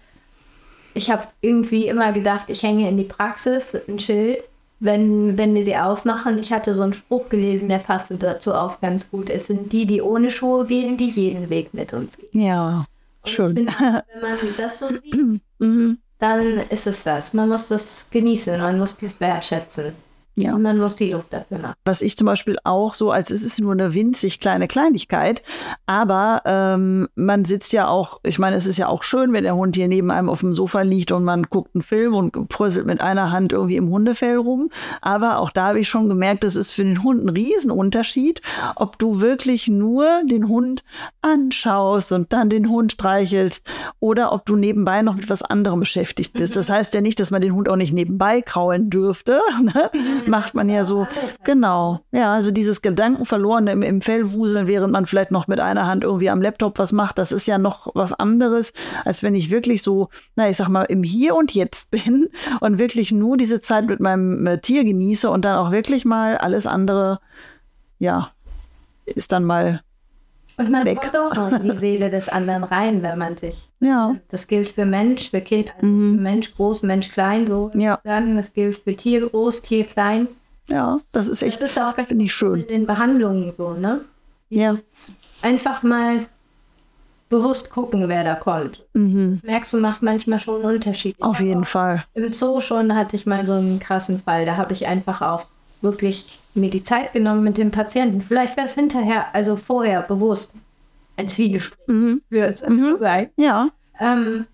ich 0.94 1.12
habe 1.12 1.24
irgendwie 1.42 1.88
immer 1.88 2.14
gedacht, 2.14 2.46
ich 2.48 2.64
hänge 2.64 2.88
in 2.88 2.96
die 2.96 3.04
Praxis 3.04 3.76
ein 3.88 4.00
Schild, 4.00 4.42
wenn, 4.84 5.38
wenn 5.38 5.54
wir 5.56 5.64
sie 5.64 5.76
aufmachen. 5.78 6.40
Ich 6.40 6.52
hatte 6.52 6.76
so 6.76 6.84
einen 6.84 6.94
Spruch 6.94 7.30
gelesen, 7.30 7.70
der 7.70 7.78
passte 7.80 8.16
dazu 8.18 8.54
auch 8.54 8.82
ganz 8.82 9.10
gut. 9.10 9.30
Es 9.30 9.48
sind 9.48 9.72
die, 9.72 9.86
die 9.86 10.02
ohne 10.02 10.32
Schuhe 10.32 10.66
gehen, 10.66 10.98
die 10.98 11.10
jeden 11.10 11.50
Weg 11.50 11.74
mit 11.74 11.94
uns 11.94 12.18
gehen. 12.18 12.42
Ja. 12.42 12.86
Schön. 13.26 13.56
Ich 13.58 13.74
finde, 13.76 14.04
wenn 14.14 14.22
man 14.22 14.38
das 14.58 14.80
so 14.80 14.88
sieht, 14.90 15.42
Mhm. 15.60 15.98
dann 16.20 16.60
ist 16.70 16.88
es 16.88 17.04
das. 17.04 17.34
Man 17.34 17.48
muss 17.50 17.70
das 17.70 18.08
genießen, 18.12 18.60
man 18.60 18.78
muss 18.78 18.98
dies 18.98 19.20
wertschätzen. 19.22 19.94
Ja. 20.36 20.56
Und 20.56 20.64
man 20.64 20.80
muss 20.80 20.96
die 20.96 21.12
Luft 21.12 21.32
dafür 21.32 21.60
machen. 21.60 21.76
Was 21.86 22.02
ich 22.02 22.18
zum 22.18 22.26
Beispiel 22.26 22.58
auch 22.64 22.96
so, 22.96 23.12
als 23.12 23.30
es 23.30 23.44
ist 23.44 23.62
nur 23.62 23.72
eine 23.72 23.94
winzig 23.94 24.40
kleine 24.40 24.68
Kleinigkeit, 24.68 25.44
aber 25.86 26.42
ähm, 26.46 27.08
man 27.16 27.46
sitzt 27.46 27.72
ja 27.72 27.88
auch, 27.88 28.20
ich 28.24 28.40
meine, 28.40 28.56
es 28.56 28.66
ist 28.66 28.78
ja 28.78 28.88
auch 28.88 29.04
schön, 29.04 29.32
wenn 29.34 29.44
der 29.44 29.56
Hund 29.56 29.76
hier 29.76 29.88
neben 29.88 30.10
einem 30.10 30.30
auf 30.30 30.40
dem 30.40 30.56
Sofa 30.56 30.82
liegt 30.82 31.12
und 31.12 31.24
man 31.24 31.44
guckt 31.44 31.76
einen 31.76 31.84
Film 31.84 32.16
und 32.16 32.50
pröselt 32.50 32.88
mit 32.88 33.00
einer 33.00 33.32
Hand 33.32 33.54
irgendwie 33.54 33.76
im 33.76 33.90
Hundefell 33.90 34.38
rum. 34.38 34.70
Aber 35.02 35.38
auch 35.38 35.52
da 35.52 35.68
habe 35.68 35.80
ich 35.80 35.88
schon 35.88 36.10
gemerkt, 36.10 36.44
das 36.44 36.56
ist 36.56 36.74
für 36.74 36.84
den 36.84 37.04
Hund 37.04 37.24
ein 37.26 37.30
Riesenunterschied, 37.30 38.42
ob 38.76 38.98
du 38.98 39.22
wirklich 39.22 39.68
nur 39.68 40.24
den 40.24 40.48
Hund 40.48 40.84
anschaust 41.22 42.12
und 42.12 42.34
dann 42.34 42.50
den 42.50 42.70
Hund 42.70 42.94
streichelst 42.94 43.64
oder 44.00 44.32
ob 44.32 44.48
du 44.48 44.56
nebenbei 44.56 45.04
noch 45.04 45.16
mit 45.16 45.30
was 45.30 45.44
anderem 45.44 45.80
beschäftigt 45.80 46.34
bist. 46.34 46.56
Das 46.56 46.70
heißt 46.70 46.94
ja 46.96 47.02
nicht, 47.02 47.20
dass 47.20 47.30
man 47.30 47.42
den 47.42 47.54
Hund 47.54 47.70
auch 47.70 47.76
nicht 47.76 47.94
nebenbei 47.94 48.42
kraulen 48.42 48.90
dürfte. 48.90 49.40
Ne? 49.64 49.90
Macht 50.28 50.54
man 50.54 50.70
ja 50.70 50.84
so. 50.84 51.08
Genau. 51.44 52.00
Ja, 52.12 52.34
also 52.34 52.52
dieses 52.52 52.82
Gedankenverlorene 52.82 53.72
im, 53.72 53.82
im 53.82 54.02
Fellwuseln, 54.02 54.68
während 54.68 54.92
man 54.92 55.06
vielleicht 55.06 55.32
noch 55.32 55.48
mit 55.48 55.60
einer 55.60 55.88
Hand 55.88 56.04
irgendwie 56.04 56.30
am 56.30 56.42
Laptop 56.42 56.80
was 56.80 56.92
macht, 56.92 57.18
das 57.18 57.32
ist 57.32 57.48
ja 57.48 57.58
noch 57.58 57.88
was 57.94 58.14
anderes, 58.14 58.74
als 59.06 59.24
wenn 59.24 59.36
ich 59.36 59.52
wirklich 59.52 59.84
so, 59.84 60.10
na, 60.36 60.50
ich 60.50 60.58
sag 60.58 60.70
mal, 60.70 60.84
im 60.84 61.04
Hier 61.04 61.36
und 61.36 61.54
Jetzt 61.54 61.92
bin 62.06 62.30
und 62.60 62.78
wirklich 62.78 63.12
nur 63.12 63.38
diese 63.38 63.60
Zeit 63.60 63.88
mit 63.88 64.00
meinem 64.00 64.46
äh, 64.48 64.60
Tier 64.60 64.84
genieße 64.84 65.30
und 65.30 65.46
dann 65.46 65.58
auch 65.58 65.72
wirklich 65.72 66.06
mal 66.06 66.38
alles 66.38 66.68
andere, 66.68 67.20
ja, 68.00 68.32
ist 69.06 69.32
dann 69.32 69.44
mal, 69.44 69.82
Und 70.58 70.70
man 70.70 70.86
Weg. 70.86 71.02
kommt 71.02 71.38
auch 71.38 71.52
in 71.52 71.64
die 71.72 71.76
Seele 71.76 72.10
des 72.10 72.30
anderen 72.30 72.64
rein, 72.64 73.02
wenn 73.02 73.18
man 73.18 73.36
sich 73.38 73.56
ja, 73.80 74.16
Das 74.30 74.48
gilt 74.48 74.70
für 74.70 74.86
Mensch, 74.86 75.30
für 75.32 75.42
Kind, 75.42 75.74
Mhm. 75.82 76.16
für 76.18 76.22
Mensch 76.22 76.56
groß, 76.56 76.84
Mensch 76.84 77.10
klein, 77.12 77.48
so 77.48 77.72
Ja. 77.74 78.00
sagen. 78.04 78.36
Das 78.38 78.54
gilt 78.54 78.78
für 78.78 78.96
Tier 78.96 79.28
groß, 79.28 79.62
Tier 79.64 79.86
klein. 79.86 80.28
ja, 80.68 81.00
das 81.12 81.28
ist 81.28 81.42
Das 81.42 81.48
echt, 81.48 81.62
ist 81.62 81.80
auch 81.80 81.96
finde 81.96 82.24
ich 82.26 82.34
schön. 82.34 82.62
in 82.62 82.68
den 82.68 82.86
Behandlungen 82.88 83.52
so, 83.54 83.74
ne? 83.74 84.02
Ja. 84.50 84.76
Einfach 85.42 85.84
mal 85.84 86.28
bewusst 87.30 87.72
gucken, 87.72 88.08
wer 88.08 88.24
da 88.24 88.36
kommt. 88.36 88.84
Mhm. 88.94 89.32
Das 89.32 89.44
merkst 89.44 89.74
du, 89.74 89.78
macht 89.80 90.04
manchmal 90.04 90.40
schon 90.40 90.62
einen 90.64 90.76
Unterschied. 90.76 91.16
Auf 91.20 91.40
jeden 91.40 91.66
Fall. 91.66 92.04
Im 92.14 92.32
Zoo 92.32 92.62
schon 92.62 92.96
hatte 92.96 93.16
ich 93.16 93.26
mal 93.26 93.46
so 93.46 93.54
einen 93.54 93.80
krassen 93.80 94.20
Fall. 94.22 94.46
Da 94.46 94.56
habe 94.58 94.74
ich 94.74 94.86
einfach 94.88 95.22
auch 95.22 95.46
wirklich 95.82 96.38
mir 96.56 96.70
die 96.70 96.84
Zeit 96.84 97.14
genommen 97.14 97.44
mit 97.44 97.58
dem 97.58 97.72
Patienten. 97.72 98.22
Vielleicht 98.22 98.56
wäre 98.58 98.68
es 98.68 98.76
hinterher, 98.76 99.28
also 99.34 99.56
vorher 99.56 100.02
bewusst 100.02 100.54
ein 101.18 101.28
Zwiegespräch 101.28 101.88
Mhm. 101.88 102.22
für 102.30 102.54
zu 102.54 102.96
sein. 102.96 103.30
Ja, 103.38 103.70
Ähm, 104.00 104.48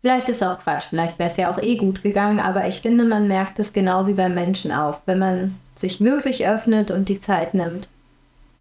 vielleicht 0.00 0.28
ist 0.30 0.42
auch 0.42 0.58
Quatsch, 0.58 0.84
vielleicht 0.88 1.18
wäre 1.18 1.30
es 1.30 1.36
ja 1.36 1.50
auch 1.50 1.58
eh 1.62 1.76
gut 1.76 2.02
gegangen, 2.02 2.40
aber 2.40 2.66
ich 2.66 2.80
finde, 2.80 3.04
man 3.04 3.28
merkt 3.28 3.58
es 3.58 3.72
genau 3.74 4.06
wie 4.06 4.14
beim 4.14 4.34
Menschen 4.34 4.72
auch, 4.72 5.00
wenn 5.06 5.18
man 5.18 5.54
sich 5.74 6.00
wirklich 6.00 6.46
öffnet 6.46 6.90
und 6.90 7.08
die 7.10 7.20
Zeit 7.20 7.52
nimmt. 7.54 7.86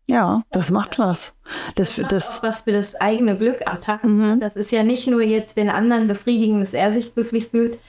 ja, 0.08 0.44
das 0.52 0.70
macht 0.72 1.00
was. 1.00 1.34
Das, 1.76 1.98
Macht 1.98 2.12
das, 2.12 2.44
was 2.44 2.62
für 2.62 2.72
das 2.74 2.94
eigene 2.96 3.38
Glück. 3.38 3.62
Ach, 3.66 3.78
Tag, 3.80 4.04
Mhm. 4.04 4.40
Das 4.40 4.56
ist 4.56 4.72
ja 4.72 4.84
nicht 4.84 5.08
nur 5.08 5.22
jetzt 5.24 5.58
den 5.58 5.70
anderen 5.70 6.08
befriedigen, 6.08 6.60
dass 6.60 6.74
er 6.76 6.94
sich 6.94 7.14
glücklich 7.16 7.48
fühlt. 7.48 7.80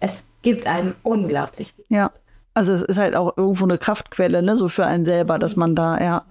Es 0.00 0.26
gibt 0.42 0.66
einem 0.66 0.94
unglaublich 1.04 1.72
viel. 1.74 1.84
Ja. 1.88 2.10
Also 2.54 2.74
es 2.74 2.82
ist 2.82 2.98
halt 2.98 3.16
auch 3.16 3.36
irgendwo 3.36 3.64
eine 3.64 3.78
Kraftquelle, 3.78 4.42
ne, 4.42 4.56
so 4.56 4.68
für 4.68 4.84
einen 4.84 5.04
selber, 5.04 5.38
dass 5.38 5.56
man 5.56 5.74
da, 5.74 5.98
ja. 5.98 6.26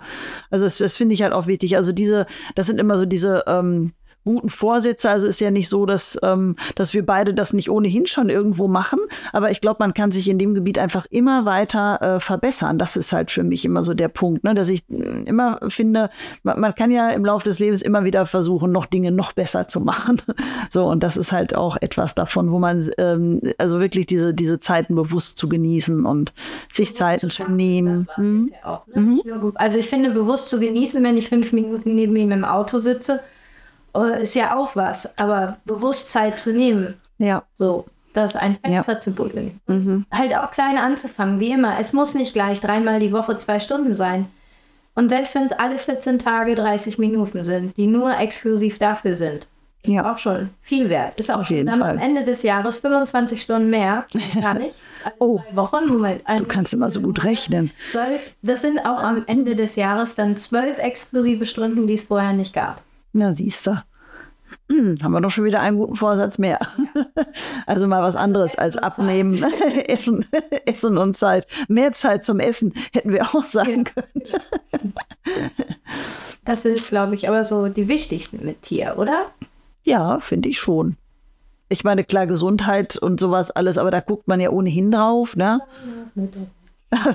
Also 0.50 0.66
das, 0.66 0.78
das 0.78 0.98
finde 0.98 1.14
ich 1.14 1.24
halt 1.24 1.34
auch 1.34 1.48
wichtig. 1.48 1.78
Also 1.78 1.92
diese, 1.92 2.28
das 2.56 2.68
sind 2.68 2.80
immer 2.80 2.98
so 2.98 3.06
diese 3.06 3.44
ähm, 3.48 3.94
guten 4.24 4.50
Vorsätze. 4.50 5.10
Also 5.10 5.28
ist 5.28 5.40
ja 5.42 5.52
nicht 5.52 5.70
so, 5.70 5.86
dass, 5.86 6.18
ähm, 6.24 6.56
dass 6.76 6.94
wir 6.94 7.06
beide 7.06 7.34
das 7.34 7.54
nicht 7.54 7.70
ohnehin 7.70 8.06
schon 8.08 8.30
irgendwo 8.30 8.68
machen. 8.68 9.00
Aber 9.34 9.52
ich 9.52 9.62
glaube, 9.62 9.78
man 9.80 9.94
kann 9.94 10.12
sich 10.12 10.30
in 10.30 10.38
dem 10.40 10.54
Gebiet 10.54 10.80
einfach 10.80 11.06
immer 11.10 11.46
weiter 11.46 12.02
äh, 12.02 12.20
verbessern. 12.20 12.78
Das 12.78 12.96
ist 12.96 13.14
halt 13.14 13.32
für 13.32 13.44
mich 13.44 13.66
immer 13.66 13.84
so 13.84 13.94
der 13.94 14.08
Punkt, 14.10 14.44
ne, 14.44 14.54
dass 14.54 14.70
ich 14.70 14.84
äh, 14.90 15.24
immer 15.24 15.60
finde, 15.70 16.10
man, 16.44 16.60
man 16.60 16.76
kann 16.76 16.92
ja 16.92 17.10
im 17.10 17.26
Laufe 17.26 17.46
des 17.46 17.60
Lebens 17.60 17.82
immer 17.82 18.04
wieder 18.04 18.26
versuchen, 18.26 18.72
noch 18.72 18.86
Dinge 18.86 19.12
noch 19.12 19.34
besser 19.34 19.68
zu 19.68 19.80
machen. 19.80 20.22
So, 20.70 20.86
und 20.86 21.04
das 21.04 21.18
ist 21.18 21.32
halt 21.32 21.54
auch 21.56 21.76
etwas 21.82 22.16
davon, 22.16 22.52
wo 22.52 22.60
man 22.60 22.88
ähm, 22.98 23.42
also 23.58 23.80
wirklich 23.80 24.06
diese, 24.06 24.34
diese 24.34 24.60
Zeiten 24.60 24.96
bewusst 24.96 25.38
zu 25.38 25.50
genießen 25.50 26.06
und 26.06 26.34
sich 26.72 26.96
Zeiten 26.96 27.30
zu 27.30 27.44
nehmen. 27.52 28.06
Das 28.06 28.08
war's 28.08 28.18
Mhm. 28.18 28.52
ja 28.52 28.70
auch, 28.70 28.88
ne? 28.88 29.20
Gut- 29.42 29.58
Also 29.58 29.78
ich 29.80 29.88
finde, 29.90 30.12
bewusst 30.12 30.50
zu 30.50 30.60
genießen, 30.60 31.04
wenn 31.04 31.18
ich 31.18 31.28
fünf 31.30 31.52
Minuten 31.52 31.96
neben 31.96 32.16
ihm 32.16 32.32
im 32.32 32.46
Auto 32.46 32.80
sitze, 32.80 33.20
ist 34.22 34.36
ja 34.36 34.58
auch 34.58 34.76
was. 34.76 35.18
Aber 35.18 35.58
bewusst 35.66 36.10
Zeit 36.12 36.40
zu 36.40 36.54
nehmen, 36.54 36.96
Ja. 37.18 37.44
so, 37.58 37.86
das 38.14 38.36
ein 38.36 38.58
Fenster 38.64 39.00
zu 39.00 39.12
buddeln. 39.14 39.60
Mhm. 39.68 40.06
Halt 40.12 40.36
auch 40.36 40.52
klein 40.52 40.78
anzufangen, 40.78 41.40
wie 41.40 41.52
immer. 41.52 41.80
Es 41.80 41.94
muss 41.94 42.14
nicht 42.14 42.34
gleich 42.34 42.60
dreimal 42.60 43.00
die 43.00 43.12
Woche 43.14 43.38
zwei 43.38 43.60
Stunden 43.60 43.96
sein. 43.96 44.28
Und 44.96 45.10
selbst 45.10 45.36
wenn 45.36 45.46
es 45.46 45.54
alle 45.54 45.78
14 45.78 46.20
Tage 46.20 46.54
30 46.56 46.98
Minuten 46.98 47.44
sind, 47.46 47.78
die 47.78 47.88
nur 47.88 48.18
exklusiv 48.18 48.78
dafür 48.78 49.16
sind, 49.16 49.48
ist 49.84 49.90
Ja. 49.94 50.12
auch 50.12 50.18
schon 50.20 50.50
viel 50.62 50.90
wert. 50.90 51.18
Ist 51.20 51.32
auch 51.32 51.40
Auf 51.40 51.50
jeden 51.50 51.68
dann 51.68 51.80
Fall. 51.80 51.92
am 51.92 51.98
Ende 51.98 52.24
des 52.26 52.44
Jahres 52.44 52.80
25 52.80 53.42
Stunden 53.42 53.70
mehr. 53.70 54.06
Gar 54.42 54.56
nicht. 54.56 54.76
Alle 55.06 55.14
Oh. 55.18 55.40
zwei 55.40 55.56
Wochen. 55.56 55.88
Moment. 55.88 56.22
Du 56.28 56.44
kannst 56.46 56.74
immer 56.74 56.90
so 56.90 57.00
gut 57.02 57.24
rechnen. 57.24 57.72
Zwölf, 57.90 58.22
das 58.44 58.62
sind 58.62 58.80
auch 58.80 59.02
am 59.02 59.24
Ende 59.26 59.56
des 59.56 59.76
Jahres 59.78 60.14
dann 60.16 60.36
zwölf 60.38 60.78
exklusive 60.78 61.46
Stunden, 61.48 61.88
die 61.88 61.94
es 61.96 62.04
vorher 62.04 62.34
nicht 62.34 62.54
gab. 62.54 62.82
Na, 63.14 63.34
siehst 63.34 63.68
du. 63.68 63.82
Hm, 64.70 64.98
haben 65.02 65.12
wir 65.12 65.22
doch 65.22 65.30
schon 65.30 65.46
wieder 65.46 65.60
einen 65.60 65.78
guten 65.78 65.96
Vorsatz 65.96 66.38
mehr. 66.38 66.60
Also 67.66 67.88
mal 67.88 68.02
was 68.04 68.16
anderes 68.16 68.58
als 68.58 68.76
abnehmen, 68.76 69.44
Essen, 69.88 70.26
Essen 70.66 70.98
und 70.98 71.16
Zeit. 71.16 71.48
Mehr 71.70 71.94
Zeit 71.94 72.26
zum 72.26 72.40
Essen 72.40 72.74
hätten 72.92 73.12
wir 73.12 73.24
auch 73.34 73.46
sagen 73.46 73.86
können. 73.86 74.24
Das 76.44 76.64
sind, 76.64 76.84
glaube 76.88 77.16
ich, 77.16 77.28
aber 77.28 77.46
so 77.46 77.68
die 77.68 77.88
wichtigsten 77.88 78.44
mit 78.46 78.64
Tier, 78.64 78.96
oder? 78.98 79.26
Ja, 79.84 80.20
finde 80.20 80.50
ich 80.50 80.60
schon. 80.60 80.98
Ich 81.70 81.84
meine, 81.84 82.04
klar, 82.04 82.26
Gesundheit 82.26 82.98
und 82.98 83.20
sowas 83.20 83.52
alles, 83.52 83.78
aber 83.78 83.92
da 83.92 84.00
guckt 84.00 84.28
man 84.28 84.42
ja 84.42 84.50
ohnehin 84.50 84.90
drauf, 84.92 85.36
ne? 85.36 85.60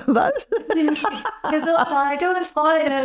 Was? 0.05 0.47
Gesundheit 1.51 2.23
und 2.23 2.45
Freude. 2.45 3.03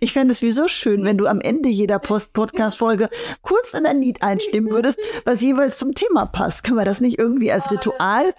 Ich 0.00 0.12
fände 0.12 0.32
es 0.32 0.38
sowieso 0.38 0.68
schön, 0.68 1.04
wenn 1.04 1.18
du 1.18 1.26
am 1.26 1.40
Ende 1.40 1.68
jeder 1.68 1.98
Post-Podcast-Folge 1.98 3.10
kurz 3.42 3.74
in 3.74 3.86
ein 3.86 4.00
Lied 4.00 4.22
einstimmen 4.22 4.70
würdest, 4.70 4.98
was 5.24 5.40
jeweils 5.40 5.78
zum 5.78 5.94
Thema 5.94 6.26
passt. 6.26 6.64
Können 6.64 6.78
wir 6.78 6.84
das 6.84 7.00
nicht 7.00 7.18
irgendwie 7.18 7.50
als 7.52 7.70
Ritual? 7.70 8.34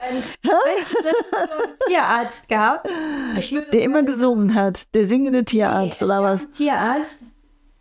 Tierarzt 1.88 2.50
gehabt. 2.50 2.90
Der 3.74 3.82
immer 3.82 4.04
gesungen 4.04 4.56
hat. 4.56 4.94
Der 4.94 5.06
singende 5.06 5.46
Tierarzt 5.46 6.04
oder 6.04 6.24
was? 6.24 6.50
Tierarzt. 6.52 7.22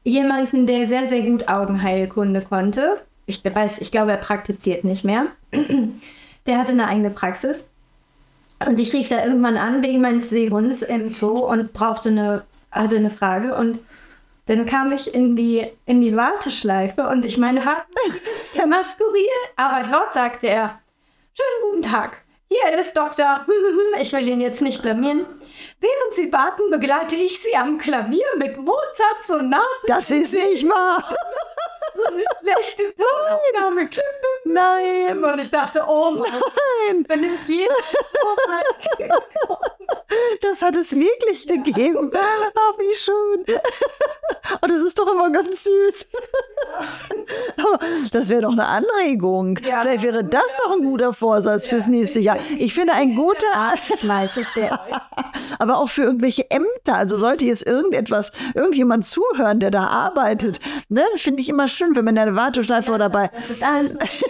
Jemanden, 0.05 0.67
der 0.67 0.87
sehr, 0.87 1.07
sehr 1.07 1.23
gut 1.23 1.49
Augenheilkunde 1.49 2.41
konnte. 2.43 3.01
Ich 3.27 3.45
weiß, 3.45 3.79
ich 3.79 3.91
glaube, 3.91 4.13
er 4.13 4.19
praktiziert 4.19 4.85
nicht 4.85 5.05
mehr. 5.05 5.27
Der 6.47 6.59
hatte 6.59 6.73
eine 6.73 6.87
eigene 6.87 7.11
Praxis. 7.11 7.67
Und 8.65 8.79
ich 8.79 8.93
rief 8.93 9.09
da 9.09 9.23
irgendwann 9.25 9.57
an 9.57 9.83
wegen 9.83 10.01
meines 10.01 10.31
Seehunds 10.31 10.83
im 10.83 11.13
Zoo 11.13 11.41
und 11.41 11.73
brauchte 11.73 12.09
eine, 12.09 12.45
hatte 12.77 12.97
eine 12.97 13.11
Frage. 13.11 13.55
Und 13.55 13.79
dann 14.47 14.65
kam 14.67 14.93
ich 14.93 15.13
in 15.13 15.35
die, 15.35 15.67
in 15.87 16.01
die 16.01 16.17
Warteschleife 16.17 17.09
und 17.09 17.25
ich 17.25 17.37
meine, 17.39 17.65
hat 17.65 17.85
ja 18.55 18.85
skurril. 18.85 19.27
Aber 19.57 19.89
dort 19.89 20.13
sagte 20.13 20.47
er, 20.47 20.81
schönen 21.35 21.73
guten 21.73 21.83
Tag. 21.83 22.23
Hier 22.49 22.79
ist 22.79 22.97
Doktor. 22.97 23.45
Ich 24.01 24.13
will 24.13 24.29
ihn 24.29 24.43
jetzt 24.43 24.61
nicht 24.61 24.83
blamieren. 24.83 25.27
Während 25.81 26.13
Sie 26.13 26.31
warten, 26.31 26.71
begleite 26.71 27.17
ich 27.17 27.41
Sie 27.41 27.57
am 27.57 27.79
Klavier 27.79 28.27
mit 28.37 28.59
Mozart 28.59 29.23
Sonate. 29.23 29.65
Das 29.87 30.11
ist 30.11 30.35
nicht 30.35 30.69
wahr. 30.69 31.03
So 31.95 32.05
eine 32.05 32.25
schlechte 32.41 32.95
Tonaufnahme. 32.95 33.89
Nein. 34.45 35.25
Und 35.25 35.41
ich 35.41 35.51
dachte, 35.51 35.83
oh 35.89 36.11
Mann, 36.11 37.05
wenn 37.09 37.25
es 37.25 37.49
jedes 37.49 37.93
so 37.93 38.29
Das 40.41 40.63
hat 40.63 40.77
es 40.77 40.95
wirklich 40.95 41.47
gegeben. 41.47 42.11
Ach, 42.15 42.79
wie 42.79 42.95
schön. 42.95 43.45
Und 44.61 44.71
das 44.71 44.83
ist 44.83 44.99
doch 44.99 45.11
immer 45.13 45.31
ganz 45.31 45.65
süß. 45.65 46.07
Das 48.13 48.29
wäre 48.29 48.43
doch 48.43 48.53
eine 48.53 48.67
Anregung. 48.67 49.59
Ja. 49.59 49.81
Vielleicht 49.81 50.03
wäre 50.03 50.25
das 50.25 50.43
doch 50.65 50.73
ein 50.73 50.83
guter 50.83 51.13
Vorsatz 51.13 51.69
fürs 51.69 51.87
nächste 51.87 52.21
Jahr. 52.21 52.39
Ich 52.59 52.75
finde 52.75 52.93
ein 52.93 53.15
guter, 53.15 53.37
aber 55.59 55.79
auch 55.79 55.89
für 55.89 56.03
irgendwelche 56.03 56.51
Ämter. 56.51 56.97
Also 56.97 57.17
sollte 57.17 57.45
jetzt 57.45 57.67
irgendetwas, 57.67 58.33
irgendjemand 58.55 59.05
zuhören, 59.05 59.61
der 59.61 59.71
da 59.71 59.87
arbeitet, 59.87 60.61
ne, 60.89 61.05
finde 61.17 61.43
ich 61.43 61.49
immer 61.49 61.69
schön, 61.69 61.97
wenn 61.97 62.05
man 62.05 62.17
in 62.17 62.27
der 62.27 62.37
Warteschleife 62.37 62.93
oder 62.93 63.09
bei 63.09 63.29
Das 63.29 63.51
ist 63.51 63.63
alles. 63.63 63.97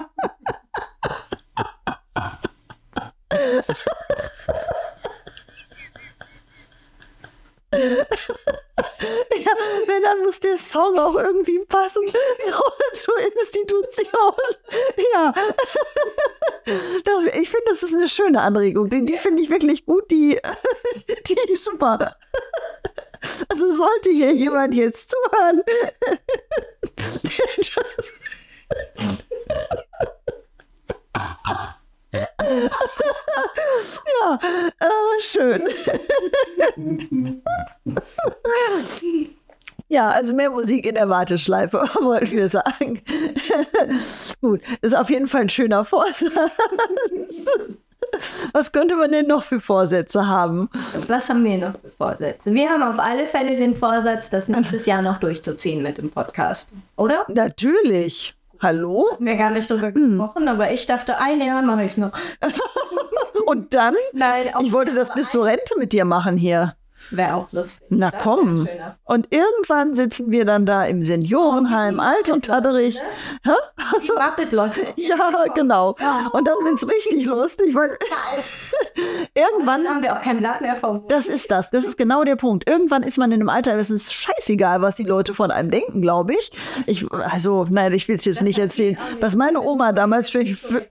Ja, 7.72 9.52
wenn 9.86 10.02
dann 10.02 10.22
muss 10.22 10.40
der 10.40 10.58
Song 10.58 10.98
auch 10.98 11.14
irgendwie 11.14 11.60
passen 11.60 12.02
so, 12.08 12.62
zur 12.94 13.18
Institution. 13.18 14.34
Ja. 15.14 15.32
Das, 17.04 17.24
ich 17.24 17.50
finde, 17.50 17.66
das 17.66 17.82
ist 17.82 17.94
eine 17.94 18.08
schöne 18.08 18.40
Anregung. 18.40 18.90
Die, 18.90 19.04
die 19.04 19.18
finde 19.18 19.42
ich 19.42 19.50
wirklich 19.50 19.86
gut. 19.86 20.10
Die, 20.10 20.38
die 21.26 21.38
ist 21.52 21.64
super. 21.64 22.16
Also 23.48 23.70
sollte 23.72 24.10
hier 24.10 24.32
jemand 24.32 24.74
jetzt 24.74 25.10
zuhören. 25.10 25.62
Ja, 34.20 34.38
äh, 34.80 35.20
schön. 35.20 35.62
Ja, 39.88 40.10
also 40.10 40.34
mehr 40.34 40.50
Musik 40.50 40.86
in 40.86 40.94
der 40.94 41.08
Warteschleife, 41.08 41.78
wollten 42.00 42.36
wir 42.36 42.48
sagen. 42.48 43.02
Gut, 44.40 44.60
ist 44.82 44.96
auf 44.96 45.10
jeden 45.10 45.26
Fall 45.26 45.42
ein 45.42 45.48
schöner 45.48 45.84
Vorsatz. 45.84 46.24
Was 48.52 48.72
könnte 48.72 48.96
man 48.96 49.12
denn 49.12 49.26
noch 49.26 49.42
für 49.42 49.60
Vorsätze 49.60 50.26
haben? 50.26 50.68
Was 51.08 51.28
haben 51.28 51.44
wir 51.44 51.58
noch 51.58 51.78
für 51.78 51.90
Vorsätze? 51.90 52.54
Wir 52.54 52.70
haben 52.70 52.82
auf 52.82 52.98
alle 52.98 53.26
Fälle 53.26 53.56
den 53.56 53.76
Vorsatz, 53.76 54.30
das 54.30 54.48
nächstes 54.48 54.86
Jahr 54.86 55.02
noch 55.02 55.18
durchzuziehen 55.18 55.82
mit 55.82 55.98
dem 55.98 56.10
Podcast. 56.10 56.70
Oder? 56.96 57.24
Natürlich. 57.28 58.34
Hallo? 58.62 59.06
Haben 59.12 59.24
wir 59.24 59.36
gar 59.36 59.50
nicht 59.50 59.70
drüber 59.70 59.90
gesprochen, 59.90 60.46
aber 60.46 60.70
ich 60.70 60.84
dachte, 60.84 61.18
ein 61.18 61.40
Jahr 61.40 61.62
mache 61.62 61.84
ich 61.84 61.92
es 61.92 61.96
noch. 61.96 62.12
Und 63.46 63.72
dann? 63.72 63.94
Nein, 64.12 64.54
auch 64.54 64.60
Ich 64.60 64.72
wollte 64.72 64.94
das 64.94 65.14
bis 65.14 65.30
zur 65.30 65.46
Rente 65.46 65.78
mit 65.78 65.94
dir 65.94 66.04
machen 66.04 66.36
hier. 66.36 66.74
Wäre 67.10 67.34
auch 67.34 67.52
lustig. 67.52 67.86
Na 67.90 68.10
Das 68.10 68.22
komm. 68.22 68.68
Und 69.04 69.28
irgendwann 69.30 69.94
sitzen 69.94 70.30
wir 70.30 70.44
dann 70.44 70.66
da 70.66 70.84
im 70.84 71.04
Seniorenheim, 71.04 71.98
alt 71.98 72.28
und 72.28 72.44
tatterig. 72.44 73.00
Hä? 73.44 73.50
Die 74.02 74.10
Muppet 74.10 74.52
läuft. 74.52 74.80
Ja, 74.96 75.46
genau. 75.54 75.96
Und 76.32 76.46
dann 76.46 76.54
wird 76.62 76.74
es 76.74 76.88
richtig 76.88 77.26
lustig, 77.26 77.74
weil 77.74 77.96
irgendwann 79.34 79.84
Dann 79.84 79.94
haben 79.94 80.02
wir 80.02 80.16
auch 80.16 80.22
kein 80.22 80.38
Blatt 80.38 80.60
mehr 80.60 80.76
vom. 80.76 81.04
Das 81.08 81.26
ist 81.26 81.50
das. 81.50 81.70
Das 81.70 81.84
ist 81.84 81.96
genau 81.96 82.22
der 82.22 82.36
Punkt. 82.36 82.68
Irgendwann 82.68 83.02
ist 83.02 83.18
man 83.18 83.32
in 83.32 83.40
einem 83.40 83.48
Alter, 83.48 83.76
das 83.76 83.90
ist 83.90 84.12
scheißegal, 84.12 84.82
was 84.82 84.96
die 84.96 85.04
Leute 85.04 85.34
von 85.34 85.50
einem 85.50 85.70
denken, 85.70 86.00
glaube 86.02 86.34
ich. 86.34 86.52
Ich, 86.86 87.10
also, 87.10 87.66
nein, 87.68 87.92
ich 87.92 88.06
will 88.08 88.16
es 88.16 88.24
jetzt 88.24 88.42
nicht 88.42 88.58
erzählen. 88.58 88.98
Was 89.20 89.34
meine 89.34 89.60
Oma 89.60 89.92
damals 89.92 90.30
für, 90.30 90.44
für 90.46 90.86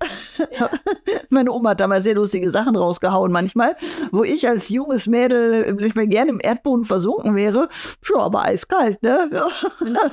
meine 1.29 1.51
Oma 1.51 1.71
hat 1.71 1.79
damals 1.79 2.03
sehr 2.03 2.15
lustige 2.15 2.51
Sachen 2.51 2.75
rausgehauen 2.75 3.31
manchmal, 3.31 3.75
wo 4.11 4.23
ich 4.23 4.47
als 4.47 4.69
junges 4.69 5.07
Mädel 5.07 5.77
ich 5.79 5.95
mir 5.99 6.07
gerne 6.07 6.31
im 6.31 6.39
Erdboden 6.41 6.85
versunken 6.85 7.35
wäre. 7.35 7.69
Ja, 8.09 8.21
aber 8.21 8.43
eiskalt, 8.43 9.01
ne? 9.03 9.29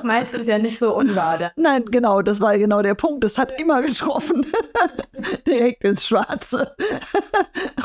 Meistens 0.03 0.47
ja 0.47 0.57
nicht 0.57 0.77
so 0.77 0.95
unwahr. 0.95 1.51
Nein, 1.55 1.85
genau, 1.85 2.21
das 2.21 2.41
war 2.41 2.57
genau 2.57 2.81
der 2.81 2.95
Punkt. 2.95 3.23
Das 3.23 3.37
hat 3.37 3.59
immer 3.59 3.81
getroffen. 3.81 4.45
Direkt 5.47 5.83
ins 5.83 6.05
Schwarze. 6.05 6.75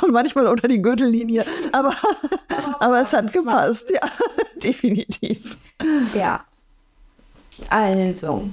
Und 0.02 0.12
manchmal 0.12 0.46
unter 0.46 0.68
die 0.68 0.82
Gürtellinie. 0.82 1.44
Aber, 1.72 1.94
aber 2.80 3.00
es 3.00 3.12
hat 3.12 3.32
gepasst, 3.32 3.90
ja, 3.90 4.00
definitiv. 4.62 5.56
Ja. 6.14 6.44
Also, 7.68 8.48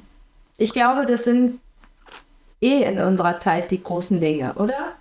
ich 0.58 0.74
glaube, 0.74 1.06
das 1.06 1.24
sind 1.24 1.60
eh 2.62 2.84
in 2.84 3.00
unserer 3.00 3.38
Zeit 3.38 3.72
die 3.72 3.82
großen 3.82 4.20
Dinge, 4.20 4.54
oder? 4.56 4.94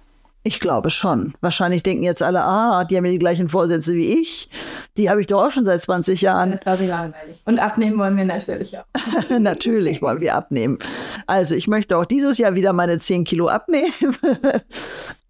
Ich 0.45 0.61
glaube 0.61 0.89
schon. 0.91 1.35
Wahrscheinlich 1.41 1.83
denken 1.83 2.05
jetzt 2.05 2.23
alle, 2.23 2.43
ah, 2.43 2.85
die 2.85 2.97
haben 2.97 3.05
ja 3.05 3.11
die 3.11 3.19
gleichen 3.19 3.49
Vorsätze 3.49 3.95
wie 3.95 4.21
ich. 4.21 4.49
Die 4.97 5.11
habe 5.11 5.21
ich 5.21 5.27
doch 5.27 5.45
auch 5.45 5.51
schon 5.51 5.65
seit 5.65 5.81
20 5.81 6.23
Jahren. 6.23 6.53
Das 6.53 6.65
war 6.65 6.77
sie 6.77 6.87
langweilig. 6.87 7.43
Und 7.45 7.59
abnehmen 7.59 7.99
wollen 7.99 8.17
wir 8.17 8.25
natürlich 8.25 8.79
auch. 8.79 8.85
Natürlich 9.39 10.01
wollen 10.01 10.21
wir 10.21 10.35
abnehmen. 10.35 10.79
Also 11.27 11.55
ich 11.55 11.69
möchte 11.69 11.97
auch 11.99 12.07
dieses 12.07 12.39
Jahr 12.39 12.55
wieder 12.55 12.73
meine 12.73 12.99
10 12.99 13.25
Kilo 13.25 13.49
abnehmen. 13.49 13.93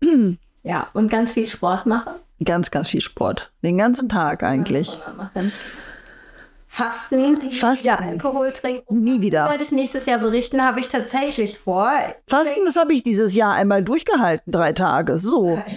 Ja, 0.64 0.86
und 0.92 1.10
ganz 1.10 1.32
viel 1.32 1.46
Sport 1.46 1.86
machen. 1.86 2.12
ganz, 2.44 2.70
ganz 2.70 2.88
viel 2.88 3.00
Sport. 3.00 3.52
Den 3.62 3.78
ganzen 3.78 4.08
Tag 4.08 4.42
eigentlich. 4.42 4.98
Fasten, 6.70 7.50
Fasten. 7.50 7.86
Ja, 7.86 7.96
Alkohol 7.96 8.52
trinken. 8.52 9.02
Nie 9.02 9.20
wieder. 9.20 9.48
Werde 9.48 9.62
ich 9.62 9.72
nächstes 9.72 10.06
Jahr 10.06 10.18
berichten, 10.18 10.62
habe 10.62 10.80
ich 10.80 10.88
tatsächlich 10.88 11.58
vor. 11.58 11.90
Fasten, 12.28 12.66
das 12.66 12.76
habe 12.76 12.92
ich 12.92 13.02
dieses 13.02 13.34
Jahr 13.34 13.54
einmal 13.54 13.82
durchgehalten, 13.82 14.52
drei 14.52 14.72
Tage. 14.72 15.18
So. 15.18 15.60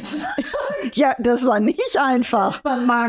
Ja, 0.93 1.13
das 1.19 1.45
war 1.45 1.59
nicht 1.59 1.97
einfach. 1.99 2.61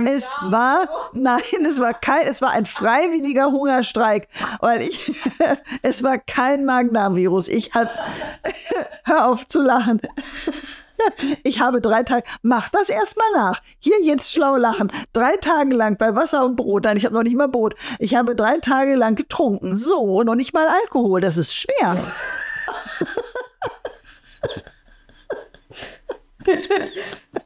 Es 0.05 0.37
war, 0.42 0.88
nein, 1.14 1.40
es 1.66 1.81
war 1.81 1.95
kein, 1.95 2.27
es 2.27 2.42
war 2.42 2.51
ein 2.51 2.66
freiwilliger 2.66 3.51
Hungerstreik, 3.51 4.29
weil 4.61 4.83
ich, 4.83 5.11
es 5.83 6.03
war 6.03 6.18
kein 6.18 6.66
Magen-Darm-Virus. 6.66 7.49
Ich 7.49 7.73
habe, 7.75 7.90
hör 9.05 9.29
auf 9.31 9.49
zu 9.49 9.62
lachen. 9.62 10.01
Ich 11.44 11.61
habe 11.61 11.81
drei 11.81 12.02
Tage, 12.02 12.24
mach 12.42 12.68
das 12.68 12.88
erstmal 12.88 13.31
nach. 13.35 13.61
Hier 13.78 14.00
jetzt 14.02 14.33
schlau 14.33 14.57
lachen. 14.57 14.92
Drei 15.12 15.37
Tage 15.37 15.74
lang 15.74 15.96
bei 15.96 16.14
Wasser 16.14 16.44
und 16.44 16.57
Brot. 16.57 16.85
Nein, 16.85 16.96
ich 16.96 17.05
habe 17.05 17.14
noch 17.14 17.22
nicht 17.22 17.37
mal 17.37 17.48
Brot. 17.48 17.74
Ich 17.98 18.14
habe 18.14 18.35
drei 18.35 18.59
Tage 18.59 18.94
lang 18.94 19.14
getrunken. 19.14 19.78
So, 19.78 20.22
noch 20.22 20.35
nicht 20.35 20.55
mal 20.55 20.68
Alkohol. 20.68 21.20
Das 21.20 21.37
ist 21.37 21.55
schwer. 21.55 21.96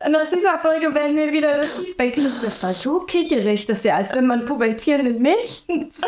Und 0.04 0.16
aus 0.16 0.30
dieser 0.30 0.58
Folge 0.58 0.94
werden 0.94 1.16
wir 1.16 1.32
wieder 1.32 1.58
das 1.58 1.84
Feedback. 1.84 2.16
Das 2.16 2.62
war 2.62 2.72
so 2.72 3.00
kicherig, 3.00 3.66
das 3.66 3.78
ist 3.78 3.84
ja, 3.84 3.96
als 3.96 4.14
wenn 4.14 4.26
man 4.26 4.46
pubertierende 4.46 5.12
Mädchen 5.12 5.90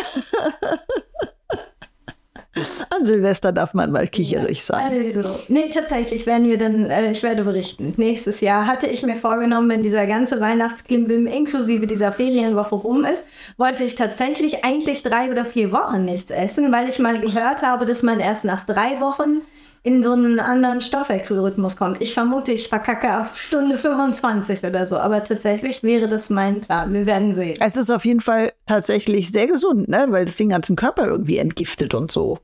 An 2.91 3.05
Silvester 3.05 3.53
darf 3.53 3.75
man 3.75 3.93
mal 3.93 4.07
kicherig 4.09 4.63
sein. 4.65 5.15
Also, 5.15 5.29
nee, 5.49 5.71
tatsächlich 5.71 6.27
werden 6.27 6.49
wir 6.49 6.59
dann, 6.59 6.91
äh, 6.91 7.11
ich 7.11 7.23
werde 7.23 7.45
berichten. 7.45 7.93
Nächstes 7.97 8.41
Jahr 8.41 8.67
hatte 8.67 8.87
ich 8.87 9.03
mir 9.03 9.17
vorgenommen, 9.17 9.69
wenn 9.69 9.83
dieser 9.83 10.07
ganze 10.07 10.41
Weihnachtsklimbim 10.41 11.27
inklusive 11.27 11.87
dieser 11.87 12.13
Ferienwoche 12.13 12.75
rum 12.75 13.05
ist, 13.05 13.25
wollte 13.57 13.85
ich 13.85 13.95
tatsächlich 13.95 14.65
eigentlich 14.65 15.03
drei 15.03 15.31
oder 15.31 15.45
vier 15.45 15.73
Wochen 15.73 16.05
nichts 16.05 16.31
essen, 16.31 16.73
weil 16.73 16.89
ich 16.89 16.99
mal 16.99 17.21
gehört 17.21 17.63
habe, 17.63 17.87
dass 17.87 18.03
man 18.03 18.21
erst 18.21 18.45
nach 18.45 18.65
drei 18.65 19.01
Wochen 19.01 19.43
in 19.83 20.03
so 20.03 20.13
einen 20.13 20.41
anderen 20.41 20.81
Stoffwechselrhythmus 20.81 21.77
kommt. 21.77 22.01
Ich 22.03 22.13
vermute, 22.13 22.53
ich 22.53 22.69
verkacke 22.69 23.21
auf 23.21 23.39
Stunde 23.39 23.79
25 23.79 24.63
oder 24.65 24.87
so, 24.87 24.99
aber 24.99 25.25
tatsächlich 25.25 25.83
wäre 25.83 26.09
das 26.09 26.31
mein 26.31 26.61
Plan. 26.61 26.93
Wir 26.93 27.07
werden 27.07 27.33
sehen. 27.35 27.57
Es 27.61 27.77
ist 27.77 27.91
auf 27.91 28.05
jeden 28.05 28.21
Fall 28.21 28.53
tatsächlich 28.67 29.31
sehr 29.31 29.47
gesund, 29.47 29.89
ne? 29.89 30.07
weil 30.11 30.27
es 30.27 30.37
den 30.37 30.51
ganzen 30.51 30.77
Körper 30.77 31.07
irgendwie 31.07 31.39
entgiftet 31.39 31.95
und 31.95 32.11
so. 32.11 32.39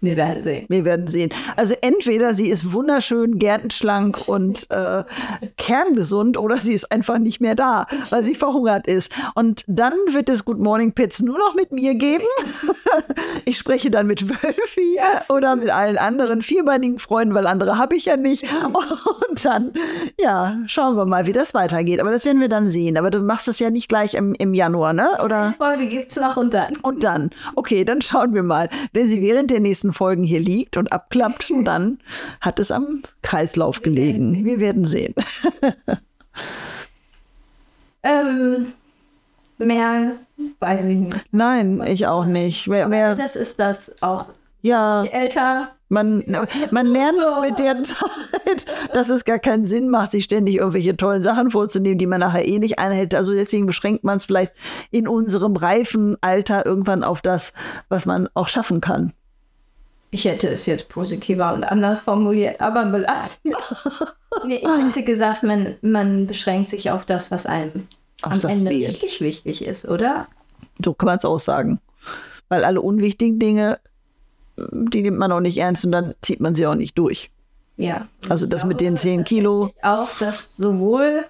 Wir 0.00 0.16
werden 0.16 0.42
sehen. 0.44 0.66
Wir 0.68 0.84
werden 0.84 1.08
sehen. 1.08 1.30
Also 1.56 1.74
entweder 1.80 2.32
sie 2.32 2.48
ist 2.48 2.72
wunderschön, 2.72 3.38
gärtenschlank 3.38 4.28
und 4.28 4.70
äh, 4.70 5.02
kerngesund 5.56 6.38
oder 6.38 6.56
sie 6.56 6.72
ist 6.72 6.92
einfach 6.92 7.18
nicht 7.18 7.40
mehr 7.40 7.56
da, 7.56 7.86
weil 8.10 8.22
sie 8.22 8.36
verhungert 8.36 8.86
ist. 8.86 9.12
Und 9.34 9.64
dann 9.66 9.94
wird 10.10 10.28
es 10.28 10.44
Good 10.44 10.60
Morning 10.60 10.92
Pits 10.92 11.20
nur 11.20 11.38
noch 11.38 11.54
mit 11.54 11.72
mir 11.72 11.96
geben. 11.96 12.24
ich 13.44 13.58
spreche 13.58 13.90
dann 13.90 14.06
mit 14.06 14.28
Wölfi 14.28 14.98
oder 15.28 15.56
mit 15.56 15.70
allen 15.70 15.98
anderen 15.98 16.42
vierbeinigen 16.42 16.98
Freunden, 16.98 17.34
weil 17.34 17.48
andere 17.48 17.76
habe 17.78 17.96
ich 17.96 18.04
ja 18.04 18.16
nicht. 18.16 18.44
Und 19.28 19.44
dann, 19.44 19.72
ja, 20.20 20.58
schauen 20.66 20.96
wir 20.96 21.06
mal, 21.06 21.26
wie 21.26 21.32
das 21.32 21.54
weitergeht. 21.54 22.00
Aber 22.00 22.12
das 22.12 22.24
werden 22.24 22.40
wir 22.40 22.48
dann 22.48 22.68
sehen. 22.68 22.96
Aber 22.96 23.10
du 23.10 23.20
machst 23.20 23.48
das 23.48 23.58
ja 23.58 23.70
nicht 23.70 23.88
gleich 23.88 24.14
im, 24.14 24.34
im 24.34 24.54
Januar, 24.54 24.92
ne? 24.92 25.18
Oder? 25.24 25.50
Die 25.50 25.54
Folge 25.54 25.86
gibt 25.88 26.12
es 26.12 26.16
noch 26.18 26.36
und 26.36 26.54
dann. 26.54 26.76
Und 26.82 27.02
dann. 27.02 27.30
Okay, 27.56 27.84
dann 27.84 28.00
schauen 28.00 28.32
wir 28.32 28.42
mal. 28.42 28.68
Wenn 28.92 29.08
sie 29.08 29.20
während 29.20 29.50
der 29.50 29.60
nächsten 29.60 29.87
Folgen 29.92 30.24
hier 30.24 30.40
liegt 30.40 30.76
und 30.76 30.92
abklappt, 30.92 31.52
dann 31.64 31.98
hat 32.40 32.58
es 32.58 32.70
am 32.70 33.02
Kreislauf 33.22 33.82
gelegen. 33.82 34.44
Wir 34.44 34.60
werden 34.60 34.84
sehen. 34.84 35.14
ähm, 38.02 38.72
mehr 39.58 40.12
weiß 40.60 40.84
ich 40.86 40.96
nicht. 40.96 41.26
Nein, 41.32 41.82
ich 41.86 42.06
auch 42.06 42.24
nicht. 42.24 42.68
Mehr, 42.68 42.88
mehr, 42.88 43.14
Das 43.14 43.36
ist 43.36 43.58
das 43.58 43.94
auch. 44.00 44.26
ja, 44.62 45.04
Je 45.04 45.10
älter, 45.10 45.70
man, 45.88 46.24
man 46.70 46.86
lernt 46.86 47.18
mit 47.40 47.58
der 47.58 47.82
Zeit, 47.82 48.66
dass 48.92 49.08
es 49.08 49.24
gar 49.24 49.38
keinen 49.38 49.64
Sinn 49.64 49.88
macht, 49.88 50.10
sich 50.10 50.24
ständig 50.24 50.56
irgendwelche 50.56 50.96
tollen 50.96 51.22
Sachen 51.22 51.50
vorzunehmen, 51.50 51.98
die 51.98 52.06
man 52.06 52.20
nachher 52.20 52.46
eh 52.46 52.58
nicht 52.58 52.78
einhält. 52.78 53.14
Also 53.14 53.32
deswegen 53.32 53.66
beschränkt 53.66 54.04
man 54.04 54.16
es 54.16 54.24
vielleicht 54.24 54.52
in 54.90 55.08
unserem 55.08 55.56
reifen 55.56 56.16
Alter 56.20 56.66
irgendwann 56.66 57.04
auf 57.04 57.22
das, 57.22 57.52
was 57.88 58.06
man 58.06 58.28
auch 58.34 58.48
schaffen 58.48 58.80
kann. 58.80 59.12
Ich 60.10 60.24
hätte 60.24 60.48
es 60.48 60.66
jetzt 60.66 60.88
positiver 60.88 61.52
und 61.52 61.64
anders 61.64 62.00
formuliert, 62.00 62.60
aber 62.60 62.86
belassen. 62.86 63.52
nee, 64.46 64.62
ich 64.62 64.68
hätte 64.86 65.02
gesagt, 65.04 65.42
man, 65.42 65.76
man 65.82 66.26
beschränkt 66.26 66.70
sich 66.70 66.90
auf 66.90 67.04
das, 67.04 67.30
was 67.30 67.46
einem 67.46 67.86
Auf 68.22 68.32
am 68.32 68.50
Ende 68.50 68.70
Wählen. 68.70 68.90
richtig 68.90 69.20
wichtig 69.20 69.64
ist, 69.64 69.86
oder? 69.86 70.26
So 70.82 70.94
kann 70.94 71.06
man 71.06 71.18
es 71.18 71.24
auch 71.24 71.38
sagen. 71.38 71.80
Weil 72.48 72.64
alle 72.64 72.80
unwichtigen 72.80 73.38
Dinge, 73.38 73.78
die 74.56 75.02
nimmt 75.02 75.18
man 75.18 75.32
auch 75.32 75.40
nicht 75.40 75.58
ernst 75.58 75.84
und 75.84 75.92
dann 75.92 76.14
zieht 76.22 76.40
man 76.40 76.54
sie 76.54 76.66
auch 76.66 76.74
nicht 76.74 76.96
durch. 76.96 77.30
Ja. 77.76 78.08
Also 78.28 78.46
das 78.46 78.64
mit 78.64 78.80
den 78.80 78.96
10 78.96 79.24
Kilo. 79.24 79.72
Auch, 79.82 80.08
dass 80.18 80.56
sowohl 80.56 81.24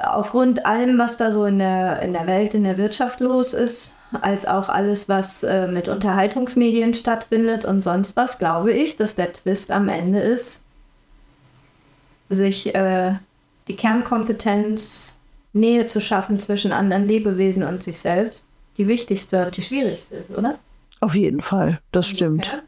aufgrund 0.00 0.64
allem, 0.64 0.98
was 0.98 1.16
da 1.16 1.32
so 1.32 1.44
in 1.46 1.58
der, 1.58 2.02
in 2.02 2.12
der 2.12 2.26
Welt, 2.26 2.54
in 2.54 2.64
der 2.64 2.78
Wirtschaft 2.78 3.20
los 3.20 3.52
ist, 3.52 3.98
als 4.20 4.46
auch 4.46 4.68
alles, 4.68 5.08
was 5.08 5.42
äh, 5.42 5.66
mit 5.66 5.88
Unterhaltungsmedien 5.88 6.94
stattfindet 6.94 7.64
und 7.64 7.82
sonst 7.82 8.16
was, 8.16 8.38
glaube 8.38 8.72
ich, 8.72 8.96
dass 8.96 9.16
der 9.16 9.32
Twist 9.32 9.70
am 9.70 9.88
Ende 9.88 10.20
ist, 10.20 10.62
sich 12.28 12.74
äh, 12.74 13.14
die 13.66 13.76
Kernkompetenz, 13.76 15.16
Nähe 15.52 15.86
zu 15.86 16.00
schaffen 16.00 16.38
zwischen 16.38 16.72
anderen 16.72 17.08
Lebewesen 17.08 17.64
und 17.64 17.82
sich 17.82 18.00
selbst, 18.00 18.44
die 18.76 18.86
wichtigste 18.86 19.46
und 19.46 19.56
die 19.56 19.62
schwierigste 19.62 20.16
ist, 20.16 20.30
oder? 20.30 20.58
Auf 21.00 21.14
jeden 21.14 21.40
Fall, 21.40 21.80
das 21.90 22.06
stimmt. 22.06 22.62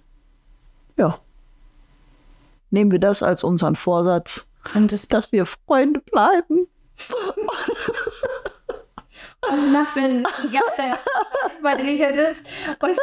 Ja. 0.96 1.18
Nehmen 2.70 2.90
wir 2.90 2.98
das 2.98 3.22
als 3.22 3.44
unseren 3.44 3.76
Vorsatz, 3.76 4.46
Und 4.74 4.92
das 4.92 5.08
dass 5.08 5.32
wir 5.32 5.46
Freunde 5.46 6.00
bleiben. 6.00 6.66
Und 9.48 9.72
nach 9.72 9.96
wenn 9.96 10.18
die 10.42 10.50
ganze 10.50 10.76
Zeit 10.76 10.98
sitzt 12.14 12.46
und 12.80 12.96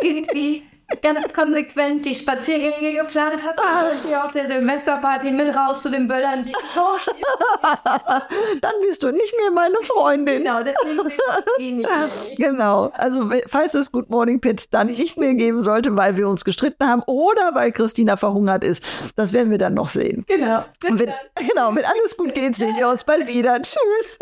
irgendwie 0.00 0.64
ganz 1.02 1.32
konsequent 1.32 2.06
die 2.06 2.14
Spaziergänge 2.14 2.94
geplant 2.94 3.42
hat, 3.44 3.60
und 3.60 4.08
hier 4.08 4.24
auf 4.24 4.32
der 4.32 4.46
Silvesterparty 4.46 5.30
mit 5.30 5.54
raus 5.54 5.82
zu 5.82 5.90
den 5.90 6.08
Böllern, 6.08 6.42
die 6.42 6.52
Dann 8.60 8.72
bist 8.82 9.02
du 9.02 9.12
nicht 9.12 9.34
mehr 9.36 9.50
meine 9.50 9.76
Freundin. 9.82 10.38
genau, 10.38 10.62
deswegen 10.62 10.96
wir 10.96 11.04
uns 11.04 11.14
eh 11.58 11.72
nicht. 11.72 11.88
Genau. 12.38 12.90
Also 12.94 13.30
falls 13.46 13.74
es 13.74 13.92
Good 13.92 14.08
Morning 14.08 14.40
Pits 14.40 14.70
dann 14.70 14.86
nicht 14.86 15.18
mehr 15.18 15.34
geben 15.34 15.62
sollte, 15.62 15.96
weil 15.96 16.16
wir 16.16 16.28
uns 16.28 16.44
gestritten 16.44 16.86
haben 16.86 17.02
oder 17.06 17.54
weil 17.54 17.72
Christina 17.72 18.16
verhungert 18.16 18.64
ist, 18.64 19.12
das 19.16 19.32
werden 19.32 19.50
wir 19.50 19.58
dann 19.58 19.74
noch 19.74 19.88
sehen. 19.88 20.24
Genau. 20.26 20.64
Und 20.88 20.98
wenn, 20.98 21.12
genau, 21.34 21.74
wenn 21.74 21.84
alles 21.84 22.16
gut 22.16 22.34
geht, 22.34 22.56
sehen 22.56 22.76
wir 22.76 22.88
uns 22.88 23.04
bald 23.04 23.26
wieder. 23.26 23.60
Tschüss. 23.60 24.18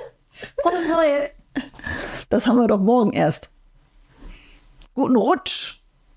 Frohes 0.62 0.88
Neues. 0.88 1.30
Das 2.30 2.46
haben 2.46 2.56
wir 2.56 2.68
doch 2.68 2.80
morgen 2.80 3.12
erst. 3.12 3.50
Guten 4.94 5.16
Rutsch. 5.16 5.75